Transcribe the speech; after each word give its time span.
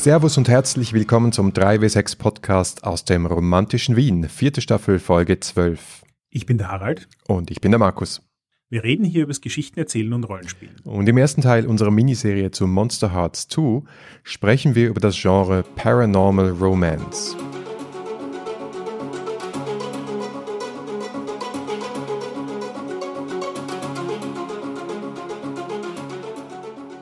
Servus 0.00 0.38
und 0.38 0.48
herzlich 0.48 0.92
willkommen 0.92 1.32
zum 1.32 1.50
3W6 1.50 2.18
Podcast 2.18 2.84
aus 2.84 3.04
dem 3.04 3.26
romantischen 3.26 3.96
Wien, 3.96 4.28
vierte 4.28 4.60
Staffel, 4.60 5.00
Folge 5.00 5.40
12. 5.40 6.04
Ich 6.30 6.46
bin 6.46 6.56
der 6.56 6.68
Harald. 6.68 7.08
Und 7.26 7.50
ich 7.50 7.60
bin 7.60 7.72
der 7.72 7.80
Markus. 7.80 8.22
Wir 8.70 8.84
reden 8.84 9.04
hier 9.04 9.24
über 9.24 9.32
das 9.32 9.40
Geschichten 9.40 9.80
erzählen 9.80 10.12
und 10.12 10.22
Rollenspielen. 10.22 10.76
Und 10.84 11.08
im 11.08 11.18
ersten 11.18 11.42
Teil 11.42 11.66
unserer 11.66 11.90
Miniserie 11.90 12.52
zu 12.52 12.68
Monster 12.68 13.12
Hearts 13.12 13.48
2 13.48 13.82
sprechen 14.22 14.76
wir 14.76 14.88
über 14.88 15.00
das 15.00 15.20
Genre 15.20 15.64
Paranormal 15.74 16.50
Romance. 16.50 17.36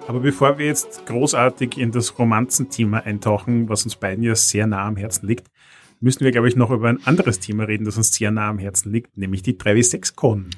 Aber 0.09 0.21
bevor 0.21 0.59
wir 0.59 0.67
jetzt 0.67 1.05
großartig 1.07 1.79
in 1.79 1.91
das 1.91 2.17
Romanzenthema 2.17 2.99
eintauchen, 2.99 3.69
was 3.69 3.85
uns 3.85 3.97
beiden 3.97 4.23
ja 4.23 4.37
sehr 4.37 4.69
nah 4.69 4.87
am 4.87 4.97
Herzen 4.97 5.27
liegt, 5.27 5.49
müssen 6.01 6.21
wir, 6.25 6.31
glaube 6.31 6.49
ich, 6.49 6.55
noch 6.55 6.71
über 6.71 6.89
ein 6.89 7.05
anderes 7.05 7.41
Thema 7.41 7.65
reden, 7.65 7.85
das 7.85 7.97
uns 7.97 8.15
sehr 8.15 8.31
nah 8.31 8.49
am 8.49 8.59
Herzen 8.59 8.93
liegt, 8.93 9.17
nämlich 9.19 9.43
die 9.43 9.55
3W6-Con. 9.55 10.51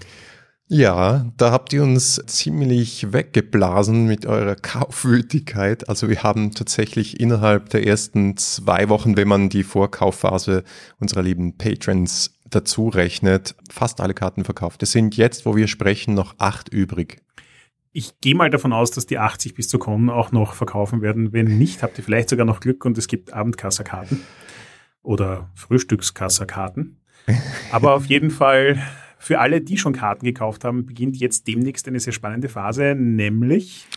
Ja, 0.71 1.33
da 1.38 1.51
habt 1.51 1.73
ihr 1.73 1.83
uns 1.83 2.23
ziemlich 2.27 3.11
weggeblasen 3.11 4.05
mit 4.05 4.27
eurer 4.27 4.55
Kaufwütigkeit. 4.55 5.88
Also 5.88 6.10
wir 6.10 6.23
haben 6.23 6.52
tatsächlich 6.52 7.19
innerhalb 7.19 7.71
der 7.71 7.87
ersten 7.87 8.37
zwei 8.37 8.91
Wochen, 8.91 9.16
wenn 9.16 9.29
man 9.29 9.49
die 9.49 9.62
Vorkaufphase 9.62 10.62
unserer 11.01 11.23
lieben 11.23 11.57
Patrons 11.57 12.38
dazu 12.51 12.88
rechnet, 12.88 13.55
fast 13.71 14.02
alle 14.02 14.12
Karten 14.12 14.45
verkauft. 14.45 14.83
Es 14.83 14.93
sind 14.93 15.16
jetzt, 15.16 15.46
wo 15.46 15.57
wir 15.57 15.68
sprechen, 15.68 16.12
noch 16.12 16.35
acht 16.37 16.68
übrig. 16.68 17.23
Ich 17.99 18.21
gehe 18.21 18.37
mal 18.37 18.49
davon 18.49 18.73
aus, 18.73 18.93
dass 18.93 19.07
die 19.07 19.18
80 19.18 19.54
bis 19.54 19.66
zur 19.66 19.80
Con 19.80 20.09
auch 20.09 20.30
noch 20.30 20.54
verkaufen 20.54 21.02
werden. 21.02 21.32
Wenn 21.32 21.59
nicht, 21.59 21.82
habt 21.82 21.99
ihr 21.99 22.05
vielleicht 22.05 22.29
sogar 22.29 22.46
noch 22.46 22.60
Glück 22.60 22.85
und 22.85 22.96
es 22.96 23.09
gibt 23.09 23.32
Abendkasserkarten 23.32 24.21
oder 25.02 25.51
Frühstückskasserkarten. 25.57 27.01
Aber 27.73 27.95
auf 27.95 28.07
jeden 28.07 28.30
Fall 28.30 28.80
für 29.18 29.40
alle, 29.40 29.60
die 29.60 29.79
schon 29.79 29.95
Karten 29.95 30.24
gekauft 30.24 30.63
haben, 30.63 30.87
beginnt 30.87 31.16
jetzt 31.16 31.49
demnächst 31.49 31.88
eine 31.88 31.99
sehr 31.99 32.13
spannende 32.13 32.49
Phase, 32.49 32.95
nämlich 32.96 33.88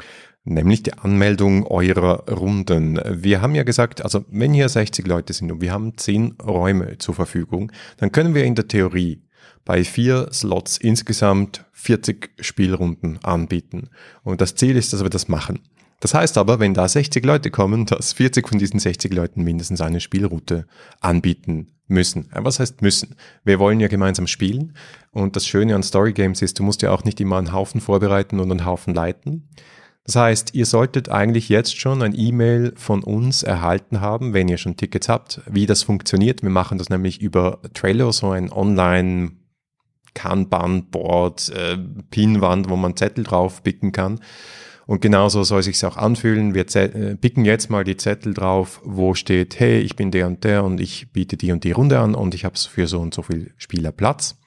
nämlich 0.46 0.82
die 0.82 0.94
Anmeldung 0.94 1.68
eurer 1.68 2.28
Runden. 2.28 3.00
Wir 3.08 3.44
haben 3.44 3.54
ja 3.54 3.62
gesagt, 3.62 4.02
also 4.04 4.26
wenn 4.30 4.52
hier 4.52 4.68
60 4.68 5.06
Leute 5.06 5.34
sind 5.34 5.52
und 5.52 5.62
wir 5.62 5.72
haben 5.72 5.96
10 5.96 6.38
Räume 6.44 6.98
zur 6.98 7.14
Verfügung, 7.14 7.72
dann 7.98 8.12
können 8.12 8.34
wir 8.34 8.46
in 8.46 8.56
der 8.56 8.68
Theorie 8.68 9.22
bei 9.66 9.84
vier 9.84 10.30
Slots 10.32 10.78
insgesamt 10.78 11.66
40 11.74 12.32
Spielrunden 12.40 13.20
anbieten. 13.24 13.90
Und 14.24 14.42
das 14.42 14.56
Ziel 14.56 14.76
ist, 14.76 14.94
dass 14.94 15.04
wir 15.04 15.10
das 15.10 15.28
machen. 15.28 15.60
Das 16.00 16.16
heißt 16.16 16.38
aber, 16.40 16.60
wenn 16.60 16.74
da 16.74 16.88
60 16.88 17.24
Leute 17.24 17.52
kommen, 17.52 17.86
dass 17.86 18.14
40 18.14 18.48
von 18.48 18.58
diesen 18.58 18.80
60 18.80 19.14
Leuten 19.14 19.44
mindestens 19.44 19.82
eine 19.82 20.00
Spielroute 20.00 20.66
anbieten 21.00 21.68
müssen. 21.88 22.28
Was 22.34 22.60
heißt 22.60 22.82
müssen? 22.82 23.16
Wir 23.44 23.60
wollen 23.60 23.80
ja 23.80 23.88
gemeinsam 23.88 24.26
spielen. 24.26 24.74
Und 25.12 25.36
das 25.36 25.46
Schöne 25.46 25.76
an 25.76 25.84
Story 25.84 26.14
Games 26.14 26.42
ist, 26.42 26.58
du 26.58 26.64
musst 26.64 26.82
ja 26.82 26.92
auch 26.92 27.04
nicht 27.04 27.22
immer 27.22 27.38
einen 27.38 27.54
Haufen 27.54 27.82
vorbereiten 27.82 28.40
und 28.40 28.50
einen 28.50 28.66
Haufen 28.66 28.96
leiten. 28.96 29.48
Das 30.04 30.16
heißt, 30.16 30.56
ihr 30.56 30.66
solltet 30.66 31.10
eigentlich 31.10 31.50
jetzt 31.50 31.80
schon 31.80 32.02
ein 32.02 32.18
E-Mail 32.18 32.74
von 32.76 33.04
uns 33.04 33.44
erhalten 33.44 34.02
haben, 34.02 34.34
wenn 34.34 34.48
ihr 34.48 34.58
schon 34.58 34.78
Tickets 34.78 35.08
habt, 35.08 35.42
wie 35.46 35.68
das 35.68 35.84
funktioniert. 35.84 36.42
Wir 36.42 36.50
machen 36.50 36.80
das 36.80 36.90
nämlich 36.90 37.22
über 37.22 37.60
Trello, 37.76 38.12
so 38.12 38.32
ein 38.32 38.52
Online 38.52 39.34
Kanban-Board, 40.14 41.50
äh, 41.50 41.78
Pinwand, 42.10 42.70
wo 42.70 42.76
man 42.76 42.96
Zettel 42.96 43.24
drauf 43.24 43.64
picken 43.64 43.92
kann. 43.92 44.20
Und 44.88 45.02
genauso 45.02 45.44
soll 45.44 45.64
sich 45.64 45.84
auch 45.86 45.96
anfühlen. 45.96 46.54
Wir 46.54 46.66
äh, 46.76 47.16
picken 47.16 47.46
jetzt 47.46 47.70
mal 47.70 47.84
die 47.84 47.98
Zettel 47.98 48.34
drauf, 48.34 48.82
wo 48.84 49.14
steht, 49.14 49.60
hey, 49.60 49.80
ich 49.80 49.96
bin 49.96 50.12
der 50.12 50.28
und 50.28 50.44
der 50.44 50.64
und 50.64 50.82
ich 50.82 51.12
biete 51.14 51.38
die 51.38 51.52
und 51.52 51.64
die 51.64 51.72
Runde 51.72 52.00
an 52.00 52.16
und 52.16 52.36
ich 52.36 52.44
habe 52.46 52.58
für 52.58 52.88
so 52.88 53.00
und 53.00 53.14
so 53.14 53.22
viel 53.22 53.54
Spieler 53.58 53.92
Platz. 53.92 54.38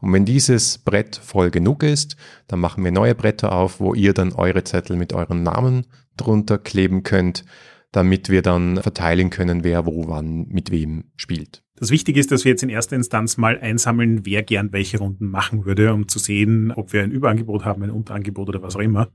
Und 0.00 0.12
wenn 0.12 0.24
dieses 0.24 0.78
Brett 0.78 1.16
voll 1.16 1.50
genug 1.50 1.82
ist, 1.82 2.16
dann 2.48 2.60
machen 2.60 2.82
wir 2.82 2.90
neue 2.90 3.14
Bretter 3.14 3.52
auf, 3.52 3.78
wo 3.78 3.94
ihr 3.94 4.12
dann 4.14 4.32
eure 4.32 4.64
Zettel 4.64 4.96
mit 4.96 5.12
euren 5.12 5.42
Namen 5.42 5.86
drunter 6.16 6.58
kleben 6.58 7.04
könnt, 7.04 7.44
damit 7.92 8.28
wir 8.28 8.42
dann 8.42 8.82
verteilen 8.82 9.30
können, 9.30 9.64
wer 9.64 9.86
wo 9.86 10.08
wann 10.08 10.48
mit 10.48 10.70
wem 10.70 11.04
spielt. 11.16 11.62
Das 11.76 11.90
Wichtige 11.90 12.20
ist, 12.20 12.30
dass 12.30 12.44
wir 12.44 12.50
jetzt 12.50 12.62
in 12.62 12.68
erster 12.68 12.96
Instanz 12.96 13.38
mal 13.38 13.58
einsammeln, 13.58 14.26
wer 14.26 14.42
gern 14.42 14.72
welche 14.72 14.98
Runden 14.98 15.30
machen 15.30 15.64
würde, 15.64 15.94
um 15.94 16.06
zu 16.06 16.18
sehen, 16.18 16.70
ob 16.70 16.92
wir 16.92 17.02
ein 17.02 17.10
Überangebot 17.10 17.64
haben, 17.64 17.82
ein 17.82 17.90
Unterangebot 17.90 18.48
oder 18.50 18.62
was 18.62 18.76
auch 18.76 18.80
immer. 18.80 19.10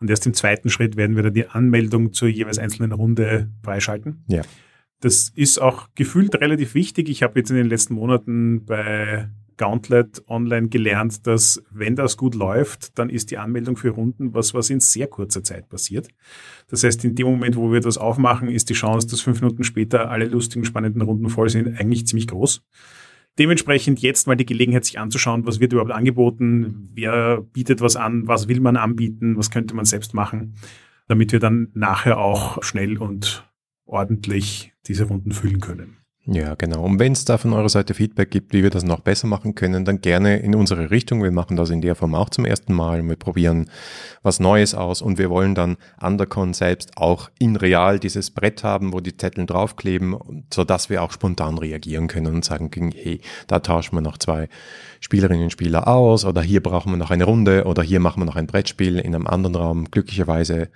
Und 0.00 0.08
erst 0.08 0.26
im 0.26 0.34
zweiten 0.34 0.70
Schritt 0.70 0.96
werden 0.96 1.16
wir 1.16 1.22
dann 1.22 1.34
die 1.34 1.48
Anmeldung 1.48 2.12
zur 2.12 2.28
jeweils 2.28 2.58
einzelnen 2.58 2.92
Runde 2.92 3.50
freischalten. 3.62 4.24
Ja. 4.26 4.42
Das 5.00 5.30
ist 5.34 5.58
auch 5.60 5.88
gefühlt 5.94 6.34
relativ 6.40 6.74
wichtig. 6.74 7.08
Ich 7.08 7.22
habe 7.22 7.38
jetzt 7.38 7.50
in 7.50 7.56
den 7.56 7.68
letzten 7.68 7.94
Monaten 7.94 8.64
bei 8.64 9.28
Gauntlet 9.58 10.22
online 10.28 10.68
gelernt, 10.68 11.26
dass 11.26 11.62
wenn 11.70 11.96
das 11.96 12.16
gut 12.16 12.34
läuft, 12.34 12.98
dann 12.98 13.10
ist 13.10 13.30
die 13.30 13.36
Anmeldung 13.36 13.76
für 13.76 13.90
Runden 13.90 14.32
was, 14.32 14.54
was 14.54 14.70
in 14.70 14.80
sehr 14.80 15.06
kurzer 15.06 15.42
Zeit 15.42 15.68
passiert. 15.68 16.08
Das 16.68 16.84
heißt, 16.84 17.04
in 17.04 17.14
dem 17.14 17.26
Moment, 17.26 17.56
wo 17.56 17.70
wir 17.70 17.80
das 17.80 17.98
aufmachen, 17.98 18.48
ist 18.48 18.70
die 18.70 18.74
Chance, 18.74 19.06
dass 19.08 19.20
fünf 19.20 19.42
Minuten 19.42 19.64
später 19.64 20.10
alle 20.10 20.26
lustigen, 20.26 20.64
spannenden 20.64 21.02
Runden 21.02 21.28
voll 21.28 21.50
sind, 21.50 21.78
eigentlich 21.78 22.06
ziemlich 22.06 22.28
groß. 22.28 22.62
Dementsprechend 23.38 24.00
jetzt 24.00 24.26
mal 24.26 24.34
die 24.36 24.46
Gelegenheit, 24.46 24.84
sich 24.84 24.98
anzuschauen, 24.98 25.46
was 25.46 25.60
wird 25.60 25.72
überhaupt 25.72 25.92
angeboten, 25.92 26.90
wer 26.94 27.42
bietet 27.52 27.80
was 27.80 27.94
an, 27.94 28.26
was 28.26 28.48
will 28.48 28.60
man 28.60 28.76
anbieten, 28.76 29.36
was 29.36 29.50
könnte 29.50 29.74
man 29.74 29.84
selbst 29.84 30.14
machen, 30.14 30.54
damit 31.06 31.30
wir 31.30 31.38
dann 31.38 31.68
nachher 31.74 32.18
auch 32.18 32.62
schnell 32.62 32.98
und 32.98 33.48
ordentlich 33.84 34.72
diese 34.86 35.04
Runden 35.04 35.32
füllen 35.32 35.60
können. 35.60 35.98
Ja, 36.30 36.56
genau. 36.56 36.82
Und 36.82 36.98
wenn 36.98 37.12
es 37.12 37.24
da 37.24 37.38
von 37.38 37.54
eurer 37.54 37.70
Seite 37.70 37.94
Feedback 37.94 38.30
gibt, 38.30 38.52
wie 38.52 38.62
wir 38.62 38.68
das 38.68 38.84
noch 38.84 39.00
besser 39.00 39.26
machen 39.26 39.54
können, 39.54 39.86
dann 39.86 40.02
gerne 40.02 40.40
in 40.40 40.54
unsere 40.54 40.90
Richtung. 40.90 41.22
Wir 41.22 41.30
machen 41.30 41.56
das 41.56 41.70
in 41.70 41.80
der 41.80 41.94
Form 41.94 42.14
auch 42.14 42.28
zum 42.28 42.44
ersten 42.44 42.74
Mal 42.74 43.02
wir 43.02 43.16
probieren 43.16 43.70
was 44.22 44.38
Neues 44.38 44.74
aus 44.74 45.00
und 45.00 45.16
wir 45.16 45.30
wollen 45.30 45.54
dann 45.54 45.78
an 45.96 46.18
der 46.18 46.26
Con 46.26 46.52
selbst 46.52 46.98
auch 46.98 47.30
in 47.38 47.56
real 47.56 47.98
dieses 47.98 48.30
Brett 48.30 48.62
haben, 48.62 48.92
wo 48.92 49.00
die 49.00 49.16
Zettel 49.16 49.46
draufkleben, 49.46 50.18
so 50.52 50.64
dass 50.64 50.90
wir 50.90 51.02
auch 51.02 51.12
spontan 51.12 51.56
reagieren 51.56 52.08
können 52.08 52.34
und 52.34 52.44
sagen 52.44 52.70
hey, 52.94 53.22
da 53.46 53.60
tauschen 53.60 53.96
wir 53.96 54.02
noch 54.02 54.18
zwei 54.18 54.50
Spielerinnen 55.00 55.44
und 55.44 55.50
Spieler 55.50 55.88
aus 55.88 56.26
oder 56.26 56.42
hier 56.42 56.62
brauchen 56.62 56.92
wir 56.92 56.98
noch 56.98 57.10
eine 57.10 57.24
Runde 57.24 57.64
oder 57.64 57.82
hier 57.82 58.00
machen 58.00 58.20
wir 58.20 58.26
noch 58.26 58.36
ein 58.36 58.46
Brettspiel 58.46 58.98
in 58.98 59.14
einem 59.14 59.26
anderen 59.26 59.54
Raum. 59.54 59.90
Glücklicherweise 59.90 60.68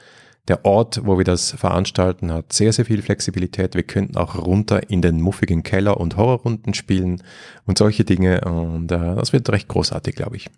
der 0.48 0.64
Ort, 0.64 1.02
wo 1.04 1.18
wir 1.18 1.24
das 1.24 1.52
veranstalten, 1.52 2.32
hat 2.32 2.52
sehr, 2.52 2.72
sehr 2.72 2.84
viel 2.84 3.00
Flexibilität. 3.00 3.76
Wir 3.76 3.84
könnten 3.84 4.16
auch 4.16 4.36
runter 4.36 4.90
in 4.90 5.00
den 5.00 5.20
muffigen 5.20 5.62
Keller 5.62 5.98
und 6.00 6.16
Horrorrunden 6.16 6.74
spielen 6.74 7.22
und 7.64 7.78
solche 7.78 8.04
Dinge. 8.04 8.40
Und 8.40 8.90
äh, 8.90 9.14
das 9.14 9.32
wird 9.32 9.48
recht 9.50 9.68
großartig, 9.68 10.16
glaube 10.16 10.36
ich. 10.36 10.50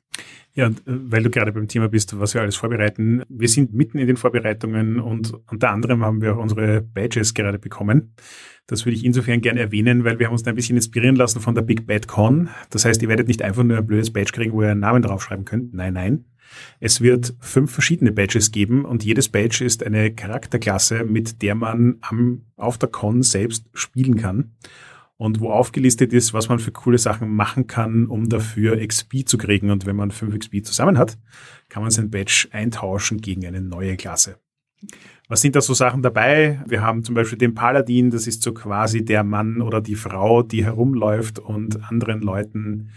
Ja, 0.54 0.66
und 0.66 0.78
äh, 0.80 0.82
weil 0.86 1.22
du 1.22 1.28
gerade 1.28 1.52
beim 1.52 1.68
Thema 1.68 1.88
bist, 1.88 2.18
was 2.18 2.32
wir 2.32 2.40
alles 2.40 2.56
vorbereiten. 2.56 3.24
Wir 3.28 3.48
sind 3.48 3.74
mitten 3.74 3.98
in 3.98 4.06
den 4.06 4.16
Vorbereitungen 4.16 5.00
und 5.00 5.34
unter 5.50 5.70
anderem 5.70 6.02
haben 6.02 6.22
wir 6.22 6.34
auch 6.34 6.42
unsere 6.42 6.80
Badges 6.80 7.34
gerade 7.34 7.58
bekommen. 7.58 8.14
Das 8.66 8.86
würde 8.86 8.96
ich 8.96 9.04
insofern 9.04 9.42
gerne 9.42 9.60
erwähnen, 9.60 10.04
weil 10.04 10.18
wir 10.18 10.26
haben 10.26 10.32
uns 10.32 10.46
ein 10.46 10.54
bisschen 10.54 10.76
inspirieren 10.76 11.16
lassen 11.16 11.40
von 11.40 11.54
der 11.54 11.62
Big 11.62 11.86
Bad 11.86 12.08
Con. 12.08 12.48
Das 12.70 12.86
heißt, 12.86 13.02
ihr 13.02 13.08
werdet 13.10 13.28
nicht 13.28 13.42
einfach 13.42 13.64
nur 13.64 13.76
ein 13.76 13.86
blödes 13.86 14.12
Badge 14.12 14.32
kriegen, 14.32 14.52
wo 14.52 14.62
ihr 14.62 14.70
einen 14.70 14.80
Namen 14.80 15.02
draufschreiben 15.02 15.44
könnt. 15.44 15.74
Nein, 15.74 15.92
nein. 15.92 16.24
Es 16.80 17.00
wird 17.00 17.34
fünf 17.40 17.72
verschiedene 17.72 18.12
Badges 18.12 18.52
geben 18.52 18.84
und 18.84 19.04
jedes 19.04 19.28
Badge 19.28 19.64
ist 19.64 19.84
eine 19.84 20.14
Charakterklasse, 20.14 21.04
mit 21.04 21.42
der 21.42 21.54
man 21.54 21.96
am, 22.00 22.42
auf 22.56 22.78
der 22.78 22.88
Con 22.88 23.22
selbst 23.22 23.66
spielen 23.72 24.16
kann 24.16 24.52
und 25.16 25.40
wo 25.40 25.50
aufgelistet 25.50 26.12
ist, 26.12 26.34
was 26.34 26.48
man 26.48 26.58
für 26.58 26.72
coole 26.72 26.98
Sachen 26.98 27.30
machen 27.30 27.66
kann, 27.66 28.06
um 28.06 28.28
dafür 28.28 28.84
XP 28.86 29.26
zu 29.26 29.38
kriegen. 29.38 29.70
Und 29.70 29.86
wenn 29.86 29.96
man 29.96 30.10
fünf 30.10 30.36
XP 30.36 30.64
zusammen 30.64 30.98
hat, 30.98 31.18
kann 31.68 31.82
man 31.82 31.90
sein 31.90 32.10
Badge 32.10 32.48
eintauschen 32.50 33.20
gegen 33.20 33.46
eine 33.46 33.60
neue 33.60 33.96
Klasse. 33.96 34.38
Was 35.28 35.40
sind 35.40 35.56
da 35.56 35.62
so 35.62 35.72
Sachen 35.72 36.02
dabei? 36.02 36.62
Wir 36.66 36.82
haben 36.82 37.02
zum 37.04 37.14
Beispiel 37.14 37.38
den 37.38 37.54
Paladin, 37.54 38.10
das 38.10 38.26
ist 38.26 38.42
so 38.42 38.52
quasi 38.52 39.04
der 39.04 39.24
Mann 39.24 39.62
oder 39.62 39.80
die 39.80 39.94
Frau, 39.94 40.42
die 40.42 40.64
herumläuft 40.64 41.38
und 41.38 41.82
anderen 41.90 42.20
Leuten 42.20 42.90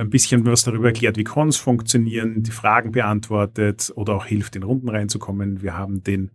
ein 0.00 0.10
bisschen 0.10 0.44
was 0.46 0.64
darüber 0.64 0.88
erklärt, 0.88 1.16
wie 1.16 1.24
Cons 1.24 1.56
funktionieren, 1.56 2.42
die 2.42 2.50
Fragen 2.50 2.92
beantwortet 2.92 3.92
oder 3.94 4.14
auch 4.14 4.26
hilft, 4.26 4.56
in 4.56 4.62
Runden 4.62 4.88
reinzukommen. 4.88 5.62
Wir 5.62 5.76
haben 5.76 6.02
den 6.02 6.30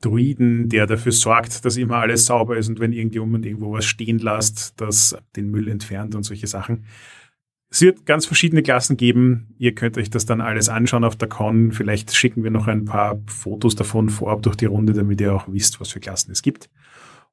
Druiden, 0.00 0.68
der 0.68 0.86
dafür 0.86 1.12
sorgt, 1.12 1.64
dass 1.64 1.76
immer 1.76 1.96
alles 1.96 2.26
sauber 2.26 2.56
ist 2.56 2.68
und 2.68 2.78
wenn 2.78 2.92
irgendjemand 2.92 3.44
irgendwo 3.44 3.72
was 3.72 3.86
stehen 3.86 4.18
lässt, 4.18 4.80
das 4.80 5.16
den 5.34 5.50
Müll 5.50 5.68
entfernt 5.68 6.14
und 6.14 6.22
solche 6.22 6.46
Sachen. 6.46 6.84
Es 7.70 7.82
wird 7.82 8.06
ganz 8.06 8.24
verschiedene 8.24 8.62
Klassen 8.62 8.96
geben. 8.96 9.54
Ihr 9.58 9.74
könnt 9.74 9.98
euch 9.98 10.08
das 10.08 10.24
dann 10.24 10.40
alles 10.40 10.68
anschauen 10.68 11.04
auf 11.04 11.16
der 11.16 11.28
Con. 11.28 11.72
Vielleicht 11.72 12.14
schicken 12.14 12.42
wir 12.42 12.50
noch 12.50 12.66
ein 12.66 12.86
paar 12.86 13.20
Fotos 13.26 13.74
davon 13.74 14.08
vorab 14.08 14.42
durch 14.42 14.56
die 14.56 14.64
Runde, 14.64 14.94
damit 14.94 15.20
ihr 15.20 15.34
auch 15.34 15.48
wisst, 15.48 15.80
was 15.80 15.90
für 15.90 16.00
Klassen 16.00 16.30
es 16.30 16.40
gibt. 16.40 16.70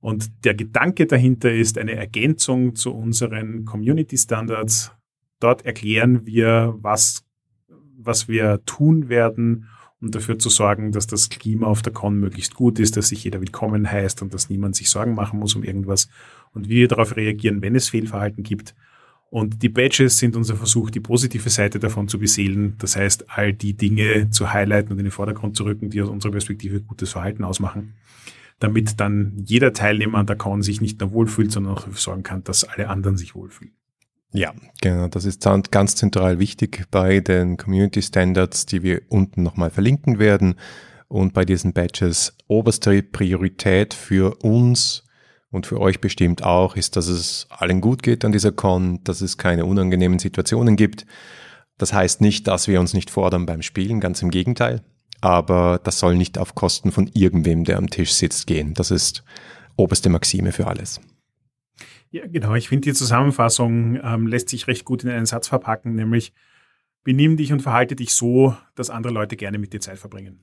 Und 0.02 0.44
der 0.44 0.54
Gedanke 0.54 1.06
dahinter 1.06 1.54
ist 1.54 1.78
eine 1.78 1.96
Ergänzung 1.96 2.76
zu 2.76 2.94
unseren 2.94 3.64
Community 3.64 4.18
Standards 4.18 4.92
Dort 5.40 5.66
erklären 5.66 6.26
wir, 6.26 6.76
was, 6.78 7.26
was 7.98 8.28
wir 8.28 8.64
tun 8.66 9.10
werden, 9.10 9.68
und 10.06 10.14
dafür 10.14 10.38
zu 10.38 10.50
sorgen, 10.50 10.92
dass 10.92 11.08
das 11.08 11.30
Klima 11.30 11.68
auf 11.68 11.82
der 11.82 11.92
Con 11.92 12.20
möglichst 12.20 12.54
gut 12.54 12.80
ist, 12.80 12.96
dass 12.96 13.08
sich 13.08 13.24
jeder 13.24 13.40
willkommen 13.40 13.90
heißt 13.90 14.22
und 14.22 14.34
dass 14.34 14.50
niemand 14.50 14.76
sich 14.76 14.90
Sorgen 14.90 15.16
machen 15.16 15.40
muss 15.40 15.56
um 15.56 15.64
irgendwas 15.64 16.10
und 16.54 16.70
wie 16.70 16.76
wir 16.76 16.88
darauf 16.88 17.16
reagieren, 17.16 17.62
wenn 17.62 17.76
es 17.76 17.90
Fehlverhalten 17.90 18.44
gibt. 18.44 18.76
Und 19.32 19.64
die 19.64 19.70
Badges 19.70 20.20
sind 20.20 20.36
unser 20.36 20.56
Versuch, 20.56 20.92
die 20.92 21.00
positive 21.00 21.50
Seite 21.50 21.80
davon 21.80 22.08
zu 22.08 22.20
beseelen. 22.20 22.76
Das 22.78 22.96
heißt, 22.96 23.32
all 23.32 23.52
die 23.52 23.74
Dinge 23.74 24.30
zu 24.30 24.54
highlighten 24.54 24.92
und 24.92 25.00
in 25.00 25.06
den 25.06 25.12
Vordergrund 25.12 25.58
zu 25.58 25.64
rücken, 25.64 25.90
die 25.90 26.02
aus 26.02 26.10
unserer 26.10 26.32
Perspektive 26.32 26.82
gutes 26.82 27.12
Verhalten 27.12 27.44
ausmachen, 27.44 27.96
damit 28.60 29.00
dann 29.00 29.34
jeder 29.44 29.74
Teilnehmer 29.74 30.20
an 30.20 30.28
der 30.28 30.36
Con 30.36 30.62
sich 30.62 30.82
nicht 30.82 31.00
nur 31.02 31.12
wohlfühlt, 31.12 31.52
sondern 31.52 31.74
auch 31.74 31.82
dafür 31.82 31.98
sorgen 31.98 32.24
kann, 32.24 32.44
dass 32.44 32.64
alle 32.64 32.90
anderen 32.90 33.18
sich 33.18 33.34
wohlfühlen. 33.34 33.74
Ja, 34.36 34.54
genau. 34.82 35.08
Das 35.08 35.24
ist 35.24 35.42
ganz 35.72 35.96
zentral 35.96 36.40
wichtig 36.40 36.84
bei 36.92 37.22
den 37.22 37.56
Community 37.56 38.02
Standards, 38.02 38.66
die 38.66 38.84
wir 38.84 39.02
unten 39.08 39.44
nochmal 39.44 39.70
verlinken 39.70 40.20
werden. 40.20 40.56
Und 41.08 41.34
bei 41.34 41.46
diesen 41.46 41.72
Badges 41.72 42.36
oberste 42.48 43.02
Priorität 43.02 43.94
für 43.94 44.44
uns 44.44 45.04
und 45.52 45.66
für 45.66 45.80
euch 45.80 46.02
bestimmt 46.02 46.44
auch 46.44 46.76
ist, 46.76 46.98
dass 46.98 47.08
es 47.08 47.48
allen 47.50 47.80
gut 47.80 48.04
geht 48.04 48.26
an 48.26 48.34
dieser 48.34 48.52
Con, 48.52 49.02
dass 49.06 49.22
es 49.22 49.38
keine 49.38 49.66
unangenehmen 49.66 50.20
Situationen 50.20 50.76
gibt. 50.76 51.06
Das 51.78 51.94
heißt 51.94 52.20
nicht, 52.20 52.48
dass 52.48 52.68
wir 52.68 52.82
uns 52.82 52.94
nicht 52.94 53.10
fordern 53.10 53.46
beim 53.46 53.62
Spielen, 53.62 54.02
ganz 54.02 54.22
im 54.22 54.32
Gegenteil. 54.32 54.82
Aber 55.22 55.80
das 55.82 56.00
soll 56.00 56.18
nicht 56.18 56.38
auf 56.38 56.56
Kosten 56.56 56.92
von 56.92 57.10
irgendwem, 57.14 57.64
der 57.64 57.78
am 57.78 57.90
Tisch 57.90 58.12
sitzt, 58.14 58.48
gehen. 58.48 58.74
Das 58.74 58.92
ist 58.92 59.24
oberste 59.78 60.10
Maxime 60.10 60.52
für 60.52 60.68
alles. 60.68 61.00
Ja, 62.16 62.24
genau. 62.26 62.56
Ich 62.56 62.70
finde, 62.70 62.86
die 62.86 62.94
Zusammenfassung 62.94 64.00
ähm, 64.02 64.28
lässt 64.28 64.48
sich 64.48 64.68
recht 64.68 64.86
gut 64.86 65.04
in 65.04 65.10
einen 65.10 65.26
Satz 65.26 65.50
verpacken, 65.50 65.96
nämlich 65.96 66.32
benimm 67.04 67.36
dich 67.36 67.52
und 67.52 67.62
verhalte 67.62 67.98
dich 67.98 68.14
so, 68.14 68.56
dass 68.74 68.90
andere 68.90 69.12
Leute 69.12 69.36
gerne 69.36 69.58
mit 69.58 69.74
dir 69.74 69.82
Zeit 69.82 70.00
verbringen. 70.00 70.40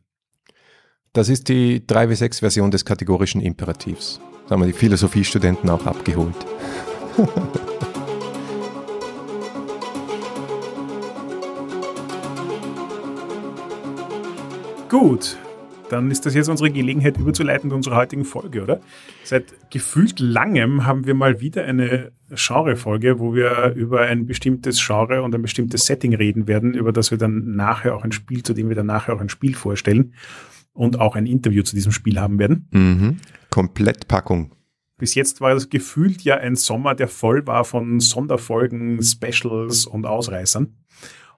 Das 1.15 1.31
ist 1.31 1.49
die 1.49 1.81
3W6-Version 1.81 2.71
des 2.71 2.85
kategorischen 2.85 3.41
Imperativs. 3.41 4.21
Da 4.49 4.51
haben 4.51 4.61
wir 4.61 4.67
die 4.67 4.75
Philosophiestudenten 4.75 5.71
auch 5.71 5.87
abgeholt. 5.87 6.37
Gut, 14.91 15.39
dann 15.93 16.11
ist 16.11 16.25
das 16.25 16.35
jetzt 16.35 16.49
unsere 16.49 16.71
Gelegenheit 16.71 17.19
überzuleiten 17.19 17.71
zu 17.71 17.77
unserer 17.77 17.97
heutigen 17.97 18.25
Folge, 18.25 18.63
oder? 18.63 18.81
Seit 19.25 19.71
gefühlt 19.71 20.21
langem 20.21 20.87
haben 20.87 21.07
wir 21.07 21.15
mal 21.15 21.41
wieder 21.41 21.65
eine 21.65 22.13
Genre-Folge, 22.31 23.19
wo 23.19 23.35
wir 23.35 23.75
über 23.77 24.01
ein 24.01 24.27
bestimmtes 24.27 24.85
Genre 24.85 25.23
und 25.23 25.35
ein 25.35 25.43
bestimmtes 25.43 25.85
Setting 25.85 26.15
reden 26.15 26.49
werden, 26.49 26.75
über 26.75 26.93
das 26.93 27.11
wir 27.11 27.19
dann 27.19 27.55
nachher 27.55 27.95
auch 27.95 28.05
ein 28.05 28.13
Spiel, 28.13 28.43
zu 28.43 28.55
dem 28.55 28.69
wir 28.69 28.77
dann 28.77 28.87
nachher 28.87 29.15
auch 29.15 29.21
ein 29.21 29.29
Spiel 29.29 29.55
vorstellen 29.55 30.15
und 30.73 30.99
auch 30.99 31.15
ein 31.15 31.27
Interview 31.27 31.63
zu 31.63 31.75
diesem 31.75 31.93
Spiel 31.93 32.19
haben 32.19 32.39
werden. 32.39 32.69
Mhm. 32.73 33.17
Komplettpackung. 33.51 34.53
Bis 34.97 35.15
jetzt 35.15 35.41
war 35.41 35.53
es 35.53 35.69
gefühlt 35.69 36.23
ja 36.23 36.37
ein 36.37 36.57
Sommer, 36.57 36.95
der 36.95 37.09
voll 37.09 37.47
war 37.47 37.65
von 37.65 38.01
Sonderfolgen, 38.01 39.03
Specials 39.03 39.85
und 39.85 40.07
Ausreißern. 40.07 40.75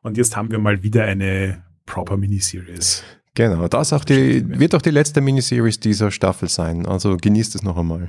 Und 0.03 0.17
jetzt 0.17 0.37
haben 0.37 0.51
wir 0.51 0.59
mal 0.59 0.83
wieder 0.83 1.05
eine 1.05 1.65
proper 1.87 2.17
Miniseries. 2.17 3.03
Genau, 3.35 3.67
das 3.67 3.93
auch 3.93 4.05
die, 4.05 4.49
wird 4.61 4.75
auch 4.77 4.83
die 4.83 4.91
letzte 4.91 5.21
Miniseries 5.21 5.81
dieser 5.81 6.13
Staffel 6.13 6.49
sein. 6.49 6.87
Also 6.87 7.17
genießt 7.17 7.57
es 7.57 7.63
noch 7.65 7.77
einmal. 7.77 8.09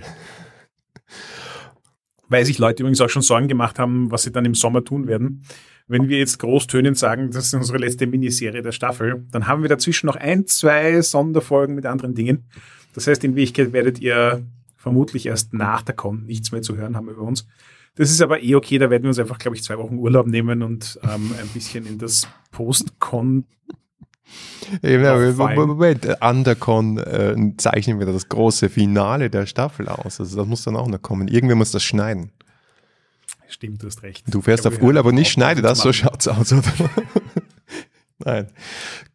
Weil 2.27 2.45
sich 2.45 2.59
Leute 2.59 2.83
übrigens 2.83 3.01
auch 3.01 3.09
schon 3.09 3.23
Sorgen 3.23 3.47
gemacht 3.47 3.79
haben, 3.79 4.11
was 4.11 4.23
sie 4.23 4.31
dann 4.31 4.45
im 4.45 4.53
Sommer 4.53 4.83
tun 4.83 5.07
werden. 5.07 5.43
Wenn 5.87 6.09
wir 6.09 6.17
jetzt 6.17 6.39
großtönend 6.39 6.97
sagen, 6.97 7.31
das 7.31 7.47
ist 7.47 7.53
unsere 7.53 7.77
letzte 7.79 8.07
Miniserie 8.07 8.61
der 8.61 8.71
Staffel, 8.71 9.25
dann 9.31 9.47
haben 9.47 9.61
wir 9.61 9.69
dazwischen 9.69 10.07
noch 10.07 10.15
ein, 10.15 10.47
zwei 10.47 11.01
Sonderfolgen 11.01 11.75
mit 11.75 11.85
anderen 11.85 12.15
Dingen. 12.15 12.45
Das 12.93 13.07
heißt, 13.07 13.23
in 13.23 13.35
Wirklichkeit 13.35 13.73
werdet 13.73 13.99
ihr 13.99 14.43
vermutlich 14.75 15.25
erst 15.25 15.53
nach 15.53 15.81
der 15.81 15.95
Con 15.95 16.25
nichts 16.25 16.51
mehr 16.51 16.61
zu 16.61 16.77
hören 16.77 16.95
haben 16.95 17.09
über 17.09 17.21
uns. 17.21 17.47
Das 17.95 18.11
ist 18.11 18.21
aber 18.21 18.43
eh 18.43 18.55
okay, 18.55 18.77
da 18.77 18.89
werden 18.89 19.03
wir 19.03 19.09
uns 19.09 19.19
einfach, 19.19 19.37
glaube 19.37 19.55
ich, 19.57 19.63
zwei 19.63 19.77
Wochen 19.77 19.97
Urlaub 19.97 20.27
nehmen 20.27 20.61
und 20.61 20.99
ähm, 21.03 21.33
ein 21.39 21.47
bisschen 21.53 21.85
in 21.85 21.97
das 21.97 22.27
Post-Con 22.51 23.45
Moment, 25.67 26.07
Undercon 26.21 26.97
äh, 26.97 27.35
zeichnen 27.57 27.99
wir 27.99 28.05
das 28.05 28.29
große 28.29 28.69
Finale 28.69 29.29
der 29.29 29.45
Staffel 29.45 29.87
aus. 29.87 30.19
Also 30.19 30.37
das 30.37 30.47
muss 30.47 30.63
dann 30.63 30.75
auch 30.75 30.87
noch 30.87 31.01
kommen. 31.01 31.27
Irgendwer 31.27 31.55
muss 31.55 31.71
das 31.71 31.83
schneiden. 31.83 32.31
Stimmt, 33.47 33.83
du 33.83 33.87
hast 33.87 34.03
recht. 34.03 34.23
Du 34.27 34.41
fährst 34.41 34.65
auf 34.65 34.81
Urlaub 34.81 35.05
und 35.05 35.17
ich 35.17 35.29
schneide 35.29 35.61
das, 35.61 35.79
so 35.79 35.93
schaut's 35.93 36.27
aus, 36.27 36.51
oder? 36.51 36.63
Nein. 38.19 38.47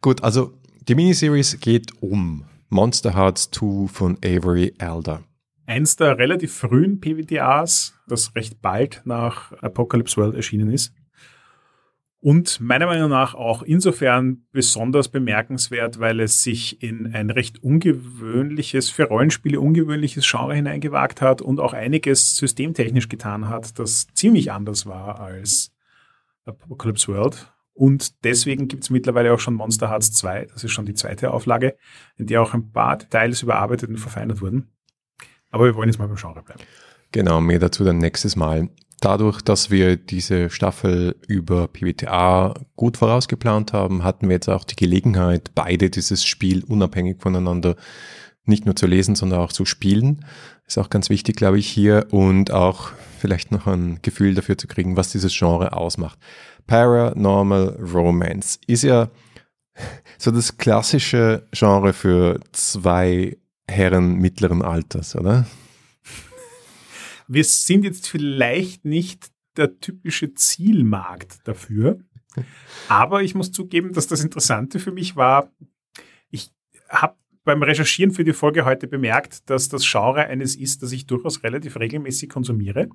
Gut, 0.01 0.23
also 0.23 0.53
die 0.87 0.95
Miniseries 0.95 1.59
geht 1.59 1.91
um 2.01 2.45
Monster 2.69 3.15
Hearts 3.15 3.51
2 3.51 3.87
von 3.87 4.17
Avery 4.23 4.73
Elder. 4.77 5.23
Eins 5.65 5.95
der 5.95 6.17
relativ 6.17 6.53
frühen 6.53 6.99
PWTAs, 6.99 7.93
das 8.07 8.35
recht 8.35 8.61
bald 8.61 9.01
nach 9.05 9.51
Apocalypse 9.61 10.17
World 10.17 10.35
erschienen 10.35 10.71
ist. 10.71 10.93
Und 12.23 12.59
meiner 12.59 12.85
Meinung 12.85 13.09
nach 13.09 13.33
auch 13.33 13.63
insofern 13.63 14.45
besonders 14.51 15.09
bemerkenswert, 15.09 15.99
weil 15.99 16.19
es 16.19 16.43
sich 16.43 16.83
in 16.83 17.15
ein 17.15 17.31
recht 17.31 17.63
ungewöhnliches, 17.63 18.91
für 18.91 19.05
Rollenspiele 19.05 19.59
ungewöhnliches 19.59 20.29
Genre 20.29 20.53
hineingewagt 20.53 21.19
hat 21.19 21.41
und 21.41 21.59
auch 21.59 21.73
einiges 21.73 22.37
systemtechnisch 22.37 23.09
getan 23.09 23.49
hat, 23.49 23.79
das 23.79 24.05
ziemlich 24.13 24.51
anders 24.51 24.85
war 24.85 25.19
als 25.19 25.73
Apocalypse 26.45 27.07
World. 27.07 27.51
Und 27.73 28.23
deswegen 28.23 28.67
gibt 28.67 28.83
es 28.83 28.91
mittlerweile 28.91 29.33
auch 29.33 29.39
schon 29.39 29.55
Monster 29.55 29.89
Hearts 29.89 30.13
2, 30.13 30.45
das 30.53 30.63
ist 30.63 30.71
schon 30.71 30.85
die 30.85 30.93
zweite 30.93 31.31
Auflage, 31.31 31.75
in 32.17 32.27
der 32.27 32.43
auch 32.43 32.53
ein 32.53 32.71
paar 32.71 32.97
Details 32.97 33.41
überarbeitet 33.41 33.89
und 33.89 33.97
verfeinert 33.97 34.41
wurden. 34.41 34.69
Aber 35.49 35.65
wir 35.65 35.73
wollen 35.73 35.89
jetzt 35.89 35.97
mal 35.97 36.07
beim 36.07 36.17
Genre 36.17 36.43
bleiben. 36.43 36.61
Genau, 37.11 37.41
mehr 37.41 37.57
dazu 37.57 37.83
dann 37.83 37.97
nächstes 37.97 38.35
Mal. 38.35 38.69
Dadurch, 39.01 39.41
dass 39.41 39.71
wir 39.71 39.97
diese 39.97 40.51
Staffel 40.51 41.15
über 41.27 41.67
PWTA 41.67 42.53
gut 42.75 42.97
vorausgeplant 42.97 43.73
haben, 43.73 44.03
hatten 44.03 44.29
wir 44.29 44.35
jetzt 44.35 44.47
auch 44.47 44.63
die 44.63 44.75
Gelegenheit, 44.75 45.51
beide 45.55 45.89
dieses 45.89 46.23
Spiel 46.23 46.63
unabhängig 46.63 47.17
voneinander 47.19 47.75
nicht 48.45 48.67
nur 48.67 48.75
zu 48.75 48.85
lesen, 48.85 49.15
sondern 49.15 49.39
auch 49.39 49.51
zu 49.51 49.65
spielen. 49.65 50.23
Ist 50.67 50.77
auch 50.77 50.91
ganz 50.91 51.09
wichtig, 51.09 51.35
glaube 51.35 51.57
ich, 51.57 51.67
hier 51.67 52.09
und 52.11 52.51
auch 52.51 52.91
vielleicht 53.19 53.51
noch 53.51 53.65
ein 53.65 53.99
Gefühl 54.03 54.35
dafür 54.35 54.59
zu 54.59 54.67
kriegen, 54.67 54.95
was 54.95 55.11
dieses 55.11 55.35
Genre 55.35 55.73
ausmacht. 55.73 56.19
Paranormal 56.67 57.79
Romance 57.81 58.59
ist 58.67 58.83
ja 58.83 59.09
so 60.19 60.29
das 60.29 60.57
klassische 60.57 61.47
Genre 61.51 61.93
für 61.93 62.39
zwei 62.51 63.37
Herren 63.67 64.17
mittleren 64.17 64.61
Alters, 64.61 65.15
oder? 65.15 65.47
Wir 67.33 67.43
sind 67.45 67.85
jetzt 67.85 68.09
vielleicht 68.09 68.83
nicht 68.83 69.31
der 69.55 69.79
typische 69.79 70.33
Zielmarkt 70.33 71.39
dafür. 71.45 71.99
Aber 72.87 73.23
ich 73.23 73.35
muss 73.35 73.51
zugeben, 73.51 73.93
dass 73.93 74.07
das 74.07 74.23
Interessante 74.23 74.79
für 74.79 74.91
mich 74.91 75.15
war, 75.15 75.51
ich 76.29 76.51
habe 76.89 77.15
beim 77.43 77.63
Recherchieren 77.63 78.11
für 78.11 78.23
die 78.23 78.33
Folge 78.33 78.65
heute 78.65 78.87
bemerkt, 78.87 79.49
dass 79.49 79.69
das 79.69 79.89
Genre 79.89 80.25
eines 80.25 80.55
ist, 80.55 80.83
das 80.83 80.91
ich 80.91 81.07
durchaus 81.07 81.43
relativ 81.43 81.77
regelmäßig 81.77 82.29
konsumiere. 82.29 82.89